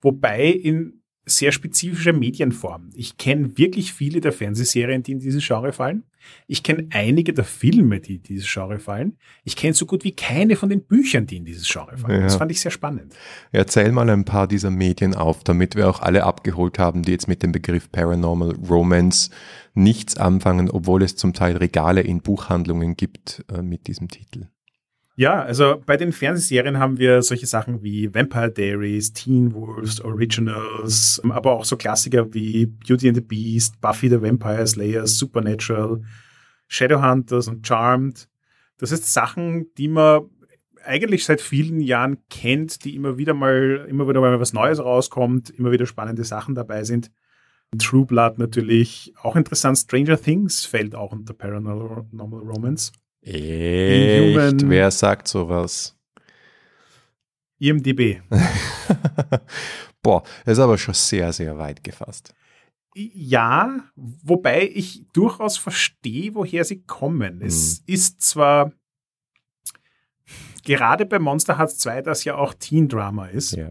Wobei 0.00 0.48
in 0.48 1.02
sehr 1.24 1.52
spezifische 1.52 2.12
Medienform. 2.12 2.90
Ich 2.94 3.18
kenne 3.18 3.56
wirklich 3.56 3.92
viele 3.92 4.20
der 4.20 4.32
Fernsehserien, 4.32 5.02
die 5.02 5.12
in 5.12 5.20
dieses 5.20 5.46
Genre 5.46 5.72
fallen. 5.72 6.04
Ich 6.46 6.62
kenne 6.62 6.86
einige 6.90 7.32
der 7.32 7.44
Filme, 7.44 8.00
die 8.00 8.16
in 8.16 8.22
dieses 8.22 8.52
Genre 8.52 8.78
fallen. 8.78 9.16
Ich 9.44 9.56
kenne 9.56 9.74
so 9.74 9.86
gut 9.86 10.04
wie 10.04 10.12
keine 10.12 10.56
von 10.56 10.68
den 10.68 10.84
Büchern, 10.84 11.26
die 11.26 11.36
in 11.36 11.44
dieses 11.44 11.68
Genre 11.68 11.96
fallen. 11.96 12.20
Ja. 12.20 12.24
Das 12.24 12.36
fand 12.36 12.50
ich 12.50 12.60
sehr 12.60 12.70
spannend. 12.70 13.14
Erzähl 13.52 13.92
mal 13.92 14.08
ein 14.10 14.24
paar 14.24 14.48
dieser 14.48 14.70
Medien 14.70 15.14
auf, 15.14 15.44
damit 15.44 15.76
wir 15.76 15.88
auch 15.88 16.00
alle 16.00 16.24
abgeholt 16.24 16.78
haben, 16.78 17.02
die 17.02 17.12
jetzt 17.12 17.28
mit 17.28 17.42
dem 17.42 17.52
Begriff 17.52 17.90
Paranormal 17.90 18.56
Romance 18.68 19.30
nichts 19.74 20.16
anfangen, 20.16 20.70
obwohl 20.70 21.02
es 21.02 21.16
zum 21.16 21.32
Teil 21.32 21.56
Regale 21.56 22.00
in 22.00 22.20
Buchhandlungen 22.20 22.96
gibt 22.96 23.44
äh, 23.52 23.62
mit 23.62 23.86
diesem 23.86 24.08
Titel. 24.08 24.48
Ja, 25.20 25.42
also 25.42 25.82
bei 25.84 25.98
den 25.98 26.12
Fernsehserien 26.12 26.78
haben 26.78 26.96
wir 26.96 27.20
solche 27.20 27.44
Sachen 27.44 27.82
wie 27.82 28.14
Vampire 28.14 28.50
Diaries, 28.50 29.12
Teen 29.12 29.52
Wolves, 29.52 30.00
Originals, 30.00 31.20
aber 31.28 31.52
auch 31.52 31.66
so 31.66 31.76
Klassiker 31.76 32.32
wie 32.32 32.64
Beauty 32.64 33.08
and 33.08 33.16
the 33.16 33.20
Beast, 33.20 33.78
Buffy 33.82 34.08
the 34.08 34.22
Vampire 34.22 34.66
Slayer, 34.66 35.06
Supernatural, 35.06 36.00
Shadowhunters 36.68 37.48
und 37.48 37.66
Charmed. 37.66 38.30
Das 38.78 38.92
ist 38.92 39.12
Sachen, 39.12 39.66
die 39.76 39.88
man 39.88 40.22
eigentlich 40.86 41.26
seit 41.26 41.42
vielen 41.42 41.80
Jahren 41.82 42.16
kennt, 42.30 42.86
die 42.86 42.96
immer 42.96 43.18
wieder 43.18 43.34
mal, 43.34 43.86
immer 43.90 44.08
wieder 44.08 44.22
mal 44.22 44.40
was 44.40 44.54
Neues 44.54 44.78
rauskommt, 44.78 45.50
immer 45.50 45.70
wieder 45.70 45.84
spannende 45.84 46.24
Sachen 46.24 46.54
dabei 46.54 46.82
sind. 46.82 47.10
True 47.78 48.06
Blood 48.06 48.38
natürlich 48.38 49.12
auch 49.20 49.36
interessant. 49.36 49.76
Stranger 49.76 50.18
Things 50.18 50.64
fällt 50.64 50.94
auch 50.94 51.12
unter 51.12 51.34
Paranormal 51.34 52.06
Romance. 52.10 52.90
Echt? 53.22 54.68
Wer 54.68 54.90
sagt 54.90 55.28
sowas? 55.28 55.96
IMDB. 57.58 58.22
Boah, 60.02 60.22
das 60.44 60.58
ist 60.58 60.64
aber 60.64 60.78
schon 60.78 60.94
sehr, 60.94 61.32
sehr 61.32 61.58
weit 61.58 61.84
gefasst. 61.84 62.34
Ja, 62.94 63.84
wobei 63.94 64.68
ich 64.74 65.06
durchaus 65.12 65.58
verstehe, 65.58 66.34
woher 66.34 66.64
sie 66.64 66.82
kommen. 66.82 67.36
Mhm. 67.36 67.46
Es 67.46 67.82
ist 67.86 68.22
zwar 68.22 68.72
gerade 70.64 71.06
bei 71.06 71.18
Monster 71.18 71.58
Hearts 71.58 71.78
2, 71.78 72.02
das 72.02 72.24
ja 72.24 72.36
auch 72.36 72.54
Teen 72.54 72.88
Drama 72.88 73.26
ist, 73.26 73.52
ja. 73.52 73.70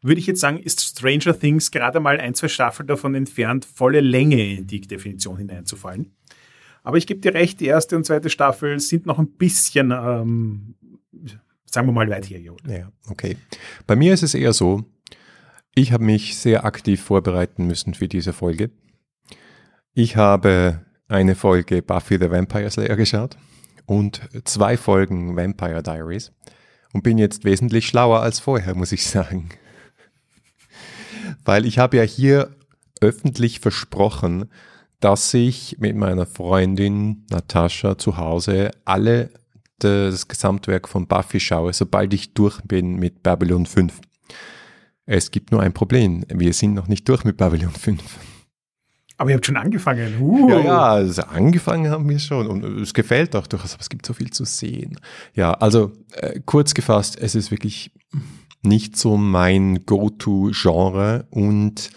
würde 0.00 0.20
ich 0.20 0.26
jetzt 0.26 0.40
sagen, 0.40 0.58
ist 0.58 0.80
Stranger 0.80 1.38
Things 1.38 1.70
gerade 1.70 2.00
mal 2.00 2.18
ein, 2.18 2.34
zwei 2.34 2.48
Staffeln 2.48 2.86
davon 2.86 3.14
entfernt, 3.14 3.64
volle 3.64 4.00
Länge 4.00 4.56
in 4.56 4.66
die 4.66 4.80
Definition 4.80 5.36
hineinzufallen. 5.36 6.14
Aber 6.82 6.96
ich 6.96 7.06
gebe 7.06 7.20
dir 7.20 7.34
recht, 7.34 7.60
die 7.60 7.66
erste 7.66 7.96
und 7.96 8.04
zweite 8.04 8.30
Staffel 8.30 8.78
sind 8.80 9.06
noch 9.06 9.18
ein 9.18 9.28
bisschen, 9.28 9.90
ähm, 9.90 10.74
sagen 11.66 11.86
wir 11.86 11.92
mal, 11.92 12.08
weit 12.08 12.28
hergeholt. 12.30 12.62
Ja, 12.66 12.90
okay. 13.08 13.36
Bei 13.86 13.96
mir 13.96 14.14
ist 14.14 14.22
es 14.22 14.34
eher 14.34 14.52
so, 14.52 14.84
ich 15.74 15.92
habe 15.92 16.04
mich 16.04 16.36
sehr 16.36 16.64
aktiv 16.64 17.02
vorbereiten 17.02 17.66
müssen 17.66 17.94
für 17.94 18.08
diese 18.08 18.32
Folge. 18.32 18.70
Ich 19.94 20.16
habe 20.16 20.84
eine 21.08 21.34
Folge 21.34 21.82
Buffy 21.82 22.18
the 22.18 22.30
Vampire 22.30 22.70
Slayer 22.70 22.96
geschaut 22.96 23.36
und 23.86 24.20
zwei 24.44 24.76
Folgen 24.76 25.36
Vampire 25.36 25.82
Diaries 25.82 26.32
und 26.92 27.02
bin 27.02 27.18
jetzt 27.18 27.44
wesentlich 27.44 27.86
schlauer 27.86 28.20
als 28.20 28.40
vorher, 28.40 28.74
muss 28.74 28.92
ich 28.92 29.06
sagen. 29.06 29.50
Weil 31.44 31.66
ich 31.66 31.78
habe 31.78 31.96
ja 31.96 32.02
hier 32.02 32.54
öffentlich 33.00 33.60
versprochen, 33.60 34.50
dass 35.00 35.32
ich 35.34 35.76
mit 35.78 35.96
meiner 35.96 36.26
Freundin 36.26 37.24
Natascha 37.30 37.98
zu 37.98 38.16
Hause 38.16 38.70
alle 38.84 39.30
das 39.78 40.26
Gesamtwerk 40.26 40.88
von 40.88 41.06
Buffy 41.06 41.38
schaue, 41.38 41.72
sobald 41.72 42.12
ich 42.12 42.34
durch 42.34 42.60
bin 42.62 42.96
mit 42.96 43.22
Babylon 43.22 43.66
5. 43.66 44.00
Es 45.06 45.30
gibt 45.30 45.52
nur 45.52 45.62
ein 45.62 45.72
Problem. 45.72 46.24
Wir 46.28 46.52
sind 46.52 46.74
noch 46.74 46.88
nicht 46.88 47.08
durch 47.08 47.24
mit 47.24 47.36
Babylon 47.36 47.70
5. 47.70 48.02
Aber 49.16 49.30
ihr 49.30 49.36
habt 49.36 49.46
schon 49.46 49.56
angefangen. 49.56 50.20
Uh. 50.20 50.48
Ja, 50.48 50.60
ja, 50.60 50.78
also 50.80 51.22
angefangen 51.22 51.90
haben 51.90 52.08
wir 52.08 52.18
schon 52.20 52.46
und 52.46 52.64
es 52.80 52.94
gefällt 52.94 53.34
auch 53.34 53.48
durchaus, 53.48 53.74
aber 53.74 53.80
es 53.80 53.88
gibt 53.88 54.06
so 54.06 54.14
viel 54.14 54.30
zu 54.30 54.44
sehen. 54.44 54.98
Ja, 55.34 55.52
also 55.54 55.92
äh, 56.12 56.40
kurz 56.44 56.72
gefasst, 56.74 57.18
es 57.20 57.34
ist 57.34 57.50
wirklich 57.50 57.90
nicht 58.62 58.96
so 58.96 59.16
mein 59.16 59.86
Go-To-Genre 59.86 61.26
und 61.30 61.90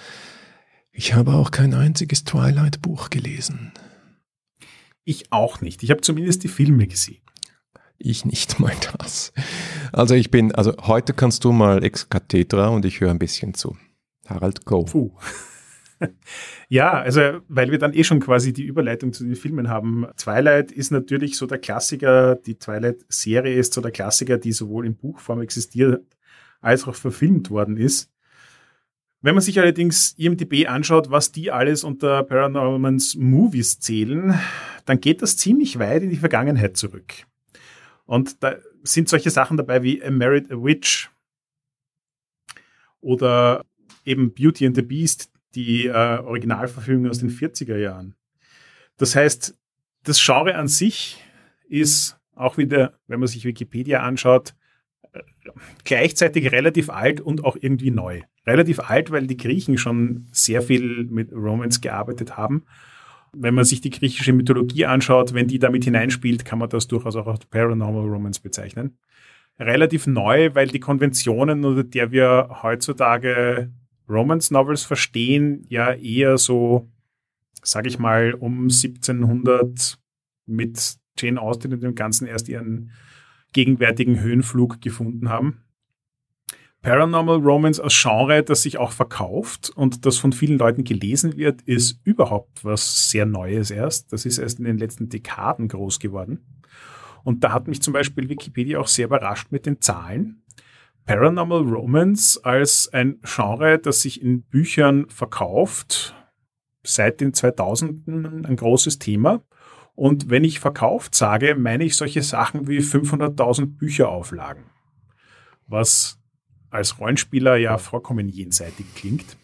ich 0.91 1.13
habe 1.13 1.33
auch 1.33 1.51
kein 1.51 1.73
einziges 1.73 2.23
Twilight-Buch 2.23 3.09
gelesen. 3.09 3.71
Ich 5.03 5.31
auch 5.31 5.61
nicht. 5.61 5.83
Ich 5.83 5.91
habe 5.91 6.01
zumindest 6.01 6.43
die 6.43 6.47
Filme 6.47 6.87
gesehen. 6.87 7.21
Ich 7.97 8.25
nicht 8.25 8.59
mal 8.59 8.73
das. 8.97 9.33
Also 9.91 10.15
ich 10.15 10.31
bin, 10.31 10.53
also 10.53 10.75
heute 10.81 11.13
kannst 11.13 11.43
du 11.43 11.51
mal 11.51 11.83
ex 11.83 12.09
cathedra 12.09 12.67
und 12.67 12.85
ich 12.85 12.99
höre 12.99 13.11
ein 13.11 13.19
bisschen 13.19 13.53
zu. 13.53 13.77
Harald, 14.27 14.65
go. 14.65 14.85
Puh. 14.85 15.11
Ja, 16.67 16.93
also 16.93 17.41
weil 17.47 17.69
wir 17.69 17.77
dann 17.77 17.93
eh 17.93 18.03
schon 18.03 18.21
quasi 18.21 18.53
die 18.53 18.63
Überleitung 18.63 19.13
zu 19.13 19.23
den 19.23 19.35
Filmen 19.35 19.69
haben. 19.69 20.07
Twilight 20.17 20.71
ist 20.71 20.89
natürlich 20.89 21.37
so 21.37 21.45
der 21.45 21.59
Klassiker, 21.59 22.35
die 22.37 22.57
Twilight-Serie 22.57 23.53
ist 23.53 23.73
so 23.73 23.81
der 23.81 23.91
Klassiker, 23.91 24.39
die 24.39 24.51
sowohl 24.51 24.87
in 24.87 24.95
Buchform 24.95 25.41
existiert 25.41 26.03
als 26.59 26.87
auch 26.87 26.95
verfilmt 26.95 27.51
worden 27.51 27.77
ist. 27.77 28.09
Wenn 29.23 29.35
man 29.35 29.43
sich 29.43 29.59
allerdings 29.59 30.13
IMDB 30.17 30.67
anschaut, 30.67 31.11
was 31.11 31.31
die 31.31 31.51
alles 31.51 31.83
unter 31.83 32.23
Paranormans 32.23 33.15
Movies 33.15 33.79
zählen, 33.79 34.39
dann 34.85 34.99
geht 34.99 35.21
das 35.21 35.37
ziemlich 35.37 35.77
weit 35.77 36.01
in 36.01 36.09
die 36.09 36.17
Vergangenheit 36.17 36.75
zurück. 36.75 37.13
Und 38.05 38.43
da 38.43 38.55
sind 38.83 39.09
solche 39.09 39.29
Sachen 39.29 39.57
dabei 39.57 39.83
wie 39.83 40.03
A 40.03 40.09
Married 40.09 40.51
a 40.51 40.55
Witch 40.55 41.11
oder 42.99 43.63
eben 44.05 44.33
Beauty 44.33 44.65
and 44.65 44.75
the 44.75 44.81
Beast, 44.81 45.31
die 45.53 45.85
äh, 45.85 45.91
Originalverfilmung 45.91 47.09
aus 47.09 47.19
den 47.19 47.29
40er 47.29 47.77
Jahren. 47.77 48.15
Das 48.97 49.15
heißt, 49.15 49.55
das 50.03 50.23
Genre 50.23 50.55
an 50.55 50.67
sich 50.67 51.23
ist 51.69 52.17
auch 52.35 52.57
wieder, 52.57 52.99
wenn 53.07 53.19
man 53.19 53.27
sich 53.27 53.45
Wikipedia 53.45 54.01
anschaut, 54.01 54.55
gleichzeitig 55.83 56.51
relativ 56.51 56.89
alt 56.89 57.21
und 57.21 57.43
auch 57.43 57.57
irgendwie 57.59 57.91
neu. 57.91 58.21
Relativ 58.45 58.79
alt, 58.79 59.11
weil 59.11 59.27
die 59.27 59.37
Griechen 59.37 59.77
schon 59.77 60.27
sehr 60.31 60.61
viel 60.61 61.05
mit 61.05 61.31
Romance 61.31 61.81
gearbeitet 61.81 62.37
haben. 62.37 62.63
Wenn 63.33 63.53
man 63.53 63.65
sich 63.65 63.81
die 63.81 63.89
griechische 63.89 64.33
Mythologie 64.33 64.85
anschaut, 64.85 65.33
wenn 65.33 65.47
die 65.47 65.59
damit 65.59 65.85
hineinspielt, 65.85 66.43
kann 66.43 66.59
man 66.59 66.69
das 66.69 66.87
durchaus 66.87 67.15
auch 67.15 67.27
als 67.27 67.45
Paranormal 67.45 68.07
Romance 68.07 68.41
bezeichnen. 68.41 68.97
Relativ 69.59 70.07
neu, 70.07 70.53
weil 70.53 70.67
die 70.67 70.79
Konventionen, 70.79 71.63
unter 71.63 71.83
der 71.83 72.11
wir 72.11 72.59
heutzutage 72.63 73.71
Romance-Novels 74.09 74.83
verstehen 74.83 75.65
ja 75.69 75.93
eher 75.93 76.37
so, 76.37 76.89
sage 77.61 77.87
ich 77.87 77.99
mal, 77.99 78.33
um 78.33 78.63
1700 78.63 79.97
mit 80.45 80.95
Jane 81.17 81.41
Austen 81.41 81.73
und 81.73 81.83
dem 81.83 81.95
Ganzen 81.95 82.27
erst 82.27 82.49
ihren 82.49 82.91
gegenwärtigen 83.53 84.19
Höhenflug 84.19 84.81
gefunden 84.81 85.29
haben. 85.29 85.63
Paranormal 86.81 87.37
Romance 87.37 87.79
als 87.79 88.01
Genre, 88.01 88.41
das 88.41 88.63
sich 88.63 88.79
auch 88.79 88.91
verkauft 88.91 89.71
und 89.75 90.05
das 90.05 90.17
von 90.17 90.33
vielen 90.33 90.57
Leuten 90.57 90.83
gelesen 90.83 91.37
wird, 91.37 91.61
ist 91.61 91.99
überhaupt 92.03 92.65
was 92.65 93.11
sehr 93.11 93.27
Neues 93.27 93.69
erst. 93.69 94.11
Das 94.11 94.25
ist 94.25 94.39
erst 94.39 94.57
in 94.57 94.65
den 94.65 94.79
letzten 94.79 95.07
Dekaden 95.07 95.67
groß 95.67 95.99
geworden. 95.99 96.39
Und 97.23 97.43
da 97.43 97.51
hat 97.51 97.67
mich 97.67 97.83
zum 97.83 97.93
Beispiel 97.93 98.29
Wikipedia 98.29 98.79
auch 98.79 98.87
sehr 98.87 99.05
überrascht 99.05 99.51
mit 99.51 99.67
den 99.67 99.79
Zahlen. 99.79 100.41
Paranormal 101.05 101.61
Romance 101.61 102.43
als 102.43 102.89
ein 102.91 103.19
Genre, 103.23 103.77
das 103.77 104.01
sich 104.01 104.19
in 104.19 104.41
Büchern 104.41 105.07
verkauft, 105.09 106.15
seit 106.83 107.21
den 107.21 107.33
2000ern 107.33 108.45
ein 108.45 108.55
großes 108.55 108.97
Thema. 108.97 109.43
Und 109.95 110.29
wenn 110.29 110.43
ich 110.43 110.59
verkauft 110.59 111.15
sage, 111.15 111.55
meine 111.55 111.83
ich 111.83 111.95
solche 111.95 112.23
Sachen 112.23 112.67
wie 112.67 112.79
500.000 112.79 113.77
Bücherauflagen, 113.77 114.63
was 115.67 116.19
als 116.69 116.99
Rollenspieler 116.99 117.57
ja 117.57 117.77
vollkommen 117.77 118.29
jenseitig 118.29 118.85
klingt. 118.95 119.37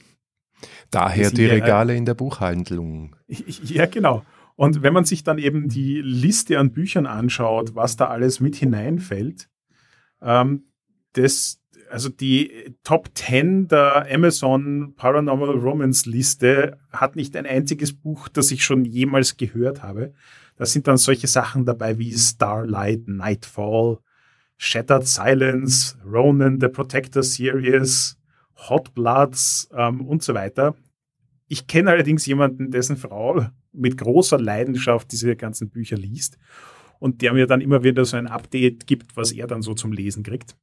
Daher 0.89 1.32
die 1.32 1.46
Regale 1.46 1.94
ja, 1.94 1.98
in 1.98 2.06
der 2.06 2.13
Buchhandlung. 2.13 3.16
Ja, 3.27 3.86
genau. 3.86 4.24
Und 4.56 4.82
wenn 4.82 4.94
man 4.94 5.06
sich 5.06 5.24
dann 5.24 5.38
eben 5.38 5.70
die 5.70 6.01
Liste 6.01 6.58
an 6.58 6.72
Büchern 6.72 7.06
anschaut, 7.06 7.75
was 7.75 7.96
da 7.96 8.08
alles 8.08 8.39
mit 8.39 8.56
hineinfällt, 8.56 9.50
ähm, 10.22 10.66
das, 11.13 11.62
also 11.89 12.10
die 12.10 12.75
Top 12.84 13.10
10 13.13 13.67
der 13.67 14.08
Amazon 14.12 14.94
Paranormal 14.96 15.51
Romance 15.51 16.10
Liste 16.10 16.77
hat 16.91 17.15
nicht 17.15 17.36
ein 17.36 17.46
einziges 17.46 17.94
Buch, 17.94 18.27
das 18.27 18.51
ich 18.51 18.63
schon 18.63 18.86
jemals 18.86 19.38
gehört 19.38 19.84
habe. 19.84 20.13
Da 20.56 20.65
sind 20.65 20.88
dann 20.88 20.98
solche 20.98 21.27
Sachen 21.27 21.65
dabei 21.65 21.98
wie 21.98 22.13
Starlight, 22.13 23.08
Nightfall, 23.08 24.00
Shattered 24.58 25.08
Silence, 25.08 25.98
Ronan, 26.06 26.60
The 26.60 26.67
Protector 26.67 27.24
Series, 27.24 28.17
Hot 28.70 28.94
Bloods 28.94 29.70
ähm, 29.75 30.01
und 30.06 30.24
so 30.24 30.34
weiter. 30.34 30.75
Ich 31.48 31.67
kenne 31.67 31.91
allerdings 31.91 32.25
jemanden, 32.25 32.72
dessen 32.72 32.98
Frau 32.98 33.46
mit 33.72 33.98
großer 33.98 34.39
Leidenschaft 34.39 35.12
diese 35.12 35.36
ganzen 35.36 35.70
Bücher 35.70 35.96
liest 35.96 36.38
und 37.00 37.22
der 37.22 37.34
mir 37.34 37.48
dann 37.48 37.62
immer 37.62 37.84
wieder 37.84 38.03
so 38.03 38.17
ein 38.17 38.27
Update 38.27 38.88
gibt, 38.88 39.15
was 39.15 39.32
er 39.32 39.48
dann 39.48 39.62
so 39.62 39.74
zum 39.75 39.94
Lesen 39.94 40.24
kriegt. 40.24 40.56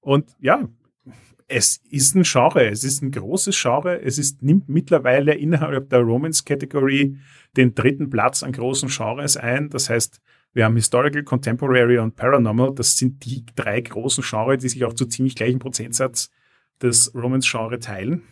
Und 0.00 0.34
ja, 0.40 0.68
es 1.48 1.80
ist 1.90 2.14
ein 2.14 2.22
Genre, 2.22 2.68
es 2.68 2.84
ist 2.84 3.02
ein 3.02 3.10
großes 3.10 3.60
Genre, 3.60 4.00
es 4.00 4.18
ist, 4.18 4.42
nimmt 4.42 4.68
mittlerweile 4.68 5.34
innerhalb 5.34 5.90
der 5.90 6.00
Romance-Category 6.00 7.16
den 7.56 7.74
dritten 7.74 8.08
Platz 8.08 8.42
an 8.42 8.52
großen 8.52 8.88
Genres 8.88 9.36
ein. 9.36 9.68
Das 9.68 9.90
heißt, 9.90 10.20
wir 10.52 10.64
haben 10.64 10.76
Historical, 10.76 11.24
Contemporary 11.24 11.98
und 11.98 12.14
Paranormal. 12.14 12.74
Das 12.74 12.96
sind 12.96 13.24
die 13.24 13.44
drei 13.54 13.80
großen 13.80 14.24
Genres, 14.24 14.62
die 14.62 14.68
sich 14.68 14.84
auch 14.84 14.94
zu 14.94 15.06
ziemlich 15.06 15.34
gleichen 15.34 15.58
Prozentsatz 15.58 16.30
des 16.80 17.14
Romance-Genre 17.14 17.80
teilen. 17.80 18.22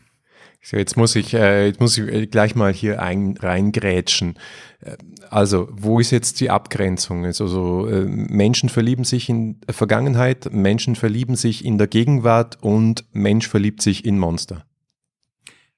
So, 0.61 0.77
jetzt 0.77 0.97
muss 0.97 1.15
ich, 1.15 1.35
äh, 1.35 1.67
jetzt 1.67 1.81
muss 1.81 1.97
ich 1.97 2.31
gleich 2.31 2.55
mal 2.55 2.73
hier 2.73 3.01
ein, 3.01 3.37
reingrätschen. 3.37 4.39
Äh, 4.81 4.97
also, 5.31 5.69
wo 5.71 6.01
ist 6.01 6.11
jetzt 6.11 6.41
die 6.41 6.51
Abgrenzung? 6.51 7.25
Also, 7.25 7.87
äh, 7.87 8.05
Menschen 8.05 8.69
verlieben 8.69 9.05
sich 9.05 9.29
in 9.29 9.61
Vergangenheit, 9.71 10.53
Menschen 10.53 10.97
verlieben 10.97 11.37
sich 11.37 11.65
in 11.65 11.79
der 11.79 11.87
Gegenwart 11.87 12.59
und 12.61 13.05
Mensch 13.13 13.47
verliebt 13.47 13.83
sich 13.83 14.05
in 14.05 14.19
Monster. 14.19 14.65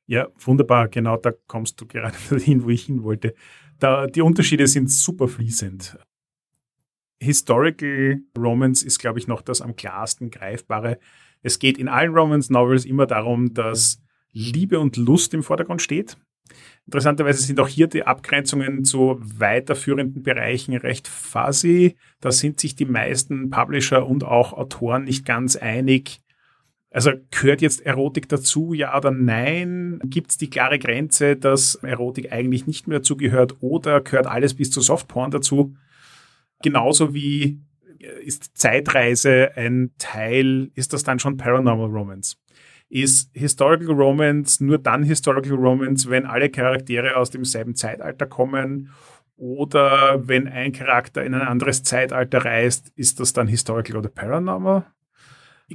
Ja, 0.07 0.27
wunderbar. 0.39 0.89
Genau, 0.89 1.17
da 1.17 1.31
kommst 1.47 1.81
du 1.81 1.87
gerade 1.87 2.17
hin, 2.39 2.65
wo 2.65 2.71
ich 2.71 2.87
hin 2.87 3.03
wollte. 3.05 3.35
Da, 3.79 4.07
die 4.07 4.23
Unterschiede 4.23 4.67
sind 4.67 4.91
super 4.91 5.29
fließend. 5.29 5.99
Historical 7.23 8.19
Romance 8.37 8.85
ist, 8.85 8.99
glaube 8.99 9.19
ich, 9.19 9.29
noch 9.29 9.43
das 9.43 9.61
am 9.61 9.77
klarsten 9.77 10.31
greifbare. 10.31 10.99
Es 11.43 11.59
geht 11.59 11.79
in 11.79 11.89
allen 11.89 12.13
Romance-Novels 12.13 12.87
immer 12.87 13.07
darum, 13.07 13.55
dass 13.55 14.03
Liebe 14.33 14.79
und 14.81 14.97
Lust 14.97 15.35
im 15.35 15.43
Vordergrund 15.43 15.83
steht. 15.83 16.17
Interessanterweise 16.87 17.43
sind 17.43 17.61
auch 17.61 17.69
hier 17.69 17.87
die 17.87 18.05
Abgrenzungen 18.05 18.85
zu 18.85 19.19
weiterführenden 19.21 20.23
Bereichen 20.23 20.77
recht 20.77 21.07
fuzzy. 21.07 21.97
Da 22.21 22.33
sind 22.33 22.59
sich 22.59 22.75
die 22.75 22.87
meisten 22.87 23.51
Publisher 23.51 24.07
und 24.07 24.25
auch 24.25 24.53
Autoren 24.53 25.05
nicht 25.05 25.25
ganz 25.25 25.55
einig, 25.57 26.21
Also 26.93 27.13
gehört 27.31 27.63
jetzt 27.63 27.87
Erotik 27.87 28.29
dazu, 28.29 28.75
ja 28.75 28.97
oder 28.97 29.13
nein? 29.13 30.01
Gibt 30.05 30.33
es 30.33 30.39
die 30.39 30.51
klare 30.51 30.79
Grenze, 30.81 31.37
dass 31.37 31.77
Erotik 31.77 32.33
eigentlich 32.33 32.67
nicht 32.67 32.89
mehr 32.89 32.99
dazugehört 32.99 33.57
oder 33.61 34.01
gehört 34.01 34.27
alles 34.27 34.55
bis 34.55 34.73
zu 34.73 34.81
Softporn 34.81 35.31
dazu? 35.31 35.77
Genauso 36.63 37.15
wie 37.15 37.61
äh, 38.01 38.25
ist 38.25 38.59
Zeitreise 38.59 39.53
ein 39.57 39.93
Teil, 39.99 40.71
ist 40.75 40.93
das 40.93 41.05
dann 41.05 41.21
schon 41.21 41.37
Paranormal 41.37 41.91
Romance? 41.91 42.37
Ist 42.91 43.31
Historical 43.33 43.95
Romance 43.95 44.63
nur 44.63 44.77
dann 44.79 45.05
Historical 45.05 45.55
Romance, 45.55 46.11
wenn 46.11 46.27
alle 46.27 46.51
Charaktere 46.51 47.17
aus 47.17 47.31
demselben 47.31 47.77
Zeitalter 47.77 48.27
kommen 48.27 48.91
oder 49.37 50.29
wenn 50.29 50.49
ein 50.49 50.73
Charakter 50.73 51.25
in 51.25 51.33
ein 51.33 51.41
anderes 51.41 51.83
Zeitalter 51.83 52.45
reist, 52.45 52.93
ist 52.97 53.21
das 53.21 53.33
dann 53.33 53.49
Historical 53.49 53.97
oder 53.97 54.11
Paranormal? 54.11 54.85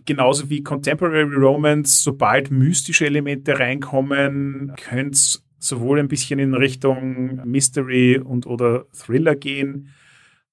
Genauso 0.06 0.50
wie 0.50 0.62
Contemporary 0.62 1.24
Romance, 1.34 2.04
sobald 2.04 2.52
mystische 2.52 3.06
Elemente 3.06 3.58
reinkommen, 3.58 4.74
könnte 4.76 5.14
es 5.14 5.44
sowohl 5.58 6.00
ein 6.00 6.10
bisschen 6.10 6.38
in 6.38 6.54
Richtung 6.54 7.42
Mystery 7.46 8.20
und 8.20 8.46
oder 8.46 8.86
Thriller 8.92 9.36
gehen, 9.36 9.90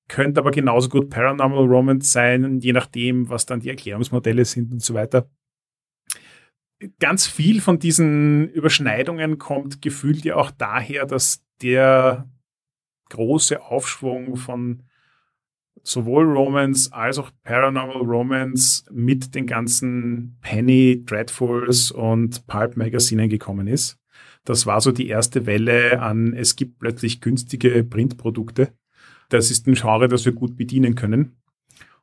könnte 0.09 0.40
aber 0.40 0.52
genauso 0.52 0.88
gut 0.88 1.11
Paranormal 1.11 1.66
Romance 1.66 2.12
sein, 2.12 2.61
je 2.61 2.73
nachdem, 2.73 3.28
was 3.28 3.47
dann 3.47 3.61
die 3.61 3.69
Erklärungsmodelle 3.69 4.45
sind 4.45 4.73
und 4.73 4.83
so 4.83 4.95
weiter. 4.95 5.28
Ganz 6.98 7.26
viel 7.26 7.60
von 7.60 7.78
diesen 7.78 8.48
Überschneidungen 8.48 9.38
kommt 9.38 9.82
gefühlt 9.82 10.24
ja 10.24 10.36
auch 10.36 10.50
daher, 10.50 11.06
dass 11.06 11.44
der 11.60 12.28
große 13.10 13.62
Aufschwung 13.62 14.36
von 14.36 14.82
sowohl 15.82 16.24
Romance 16.24 16.92
als 16.92 17.18
auch 17.18 17.30
Paranormal 17.42 18.02
Romance 18.02 18.84
mit 18.90 19.34
den 19.34 19.46
ganzen 19.46 20.38
Penny, 20.40 21.02
Dreadfuls 21.04 21.90
und 21.90 22.46
Pulp 22.46 22.76
Magazinen 22.76 23.28
gekommen 23.28 23.66
ist. 23.66 23.98
Das 24.44 24.66
war 24.66 24.80
so 24.80 24.92
die 24.92 25.08
erste 25.08 25.46
Welle 25.46 26.00
an, 26.00 26.34
es 26.34 26.56
gibt 26.56 26.78
plötzlich 26.78 27.20
günstige 27.20 27.84
Printprodukte. 27.84 28.72
Das 29.28 29.50
ist 29.50 29.66
ein 29.66 29.74
Genre, 29.74 30.08
das 30.08 30.24
wir 30.24 30.32
gut 30.32 30.56
bedienen 30.56 30.94
können. 30.94 31.36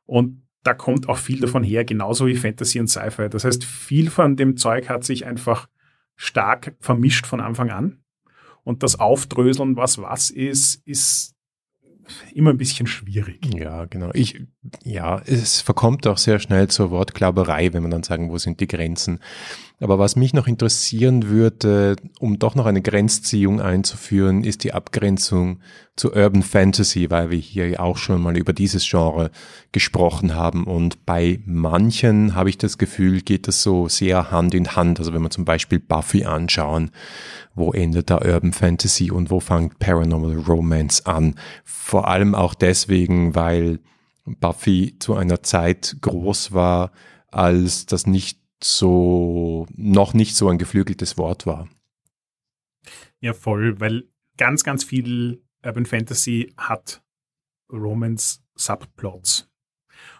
Und 0.04 0.42
da 0.62 0.74
kommt 0.74 1.08
auch 1.08 1.18
viel 1.18 1.40
davon 1.40 1.64
her, 1.64 1.84
genauso 1.84 2.26
wie 2.26 2.36
Fantasy 2.36 2.80
und 2.80 2.88
Sci-Fi. 2.88 3.28
Das 3.28 3.44
heißt, 3.44 3.64
viel 3.64 4.10
von 4.10 4.36
dem 4.36 4.56
Zeug 4.56 4.88
hat 4.88 5.04
sich 5.04 5.26
einfach 5.26 5.68
stark 6.16 6.74
vermischt 6.80 7.26
von 7.26 7.40
Anfang 7.40 7.70
an. 7.70 8.02
Und 8.62 8.82
das 8.82 9.00
Aufdröseln, 9.00 9.76
was 9.76 9.98
was 9.98 10.30
ist, 10.30 10.86
ist 10.86 11.34
immer 12.34 12.50
ein 12.50 12.58
bisschen 12.58 12.86
schwierig. 12.86 13.54
Ja, 13.54 13.86
genau. 13.86 14.10
Ich, 14.12 14.42
ja, 14.84 15.22
es 15.24 15.60
verkommt 15.60 16.06
auch 16.06 16.18
sehr 16.18 16.38
schnell 16.38 16.68
zur 16.68 16.90
Wortglauberei, 16.90 17.72
wenn 17.72 17.82
man 17.82 17.90
dann 17.90 18.02
sagen, 18.02 18.30
wo 18.30 18.38
sind 18.38 18.60
die 18.60 18.66
Grenzen. 18.66 19.20
Aber 19.82 19.98
was 19.98 20.14
mich 20.14 20.34
noch 20.34 20.46
interessieren 20.46 21.28
würde, 21.28 21.96
um 22.18 22.38
doch 22.38 22.54
noch 22.54 22.66
eine 22.66 22.82
Grenzziehung 22.82 23.62
einzuführen, 23.62 24.44
ist 24.44 24.62
die 24.62 24.74
Abgrenzung 24.74 25.60
zu 25.96 26.12
Urban 26.12 26.42
Fantasy, 26.42 27.10
weil 27.10 27.30
wir 27.30 27.38
hier 27.38 27.80
auch 27.80 27.96
schon 27.96 28.20
mal 28.20 28.36
über 28.36 28.52
dieses 28.52 28.86
Genre 28.86 29.30
gesprochen 29.72 30.34
haben. 30.34 30.64
Und 30.64 31.06
bei 31.06 31.40
manchen 31.46 32.34
habe 32.34 32.50
ich 32.50 32.58
das 32.58 32.76
Gefühl, 32.76 33.22
geht 33.22 33.48
das 33.48 33.62
so 33.62 33.88
sehr 33.88 34.30
Hand 34.30 34.52
in 34.52 34.76
Hand. 34.76 34.98
Also 34.98 35.14
wenn 35.14 35.22
wir 35.22 35.30
zum 35.30 35.46
Beispiel 35.46 35.78
Buffy 35.78 36.24
anschauen, 36.24 36.90
wo 37.54 37.72
endet 37.72 38.10
da 38.10 38.18
Urban 38.18 38.52
Fantasy 38.52 39.10
und 39.10 39.30
wo 39.30 39.40
fängt 39.40 39.78
Paranormal 39.78 40.36
Romance 40.36 41.06
an? 41.06 41.36
Vor 41.64 42.06
allem 42.06 42.34
auch 42.34 42.52
deswegen, 42.52 43.34
weil 43.34 43.78
Buffy 44.26 44.96
zu 44.98 45.14
einer 45.14 45.42
Zeit 45.42 45.96
groß 46.02 46.52
war, 46.52 46.92
als 47.30 47.86
das 47.86 48.06
nicht 48.06 48.39
so, 48.62 49.66
noch 49.74 50.14
nicht 50.14 50.36
so 50.36 50.48
ein 50.48 50.58
geflügeltes 50.58 51.16
Wort 51.18 51.46
war. 51.46 51.68
Ja, 53.20 53.32
voll, 53.32 53.80
weil 53.80 54.08
ganz, 54.36 54.64
ganz 54.64 54.84
viel 54.84 55.42
Urban 55.62 55.86
Fantasy 55.86 56.52
hat 56.56 57.02
Romance-Subplots. 57.70 59.48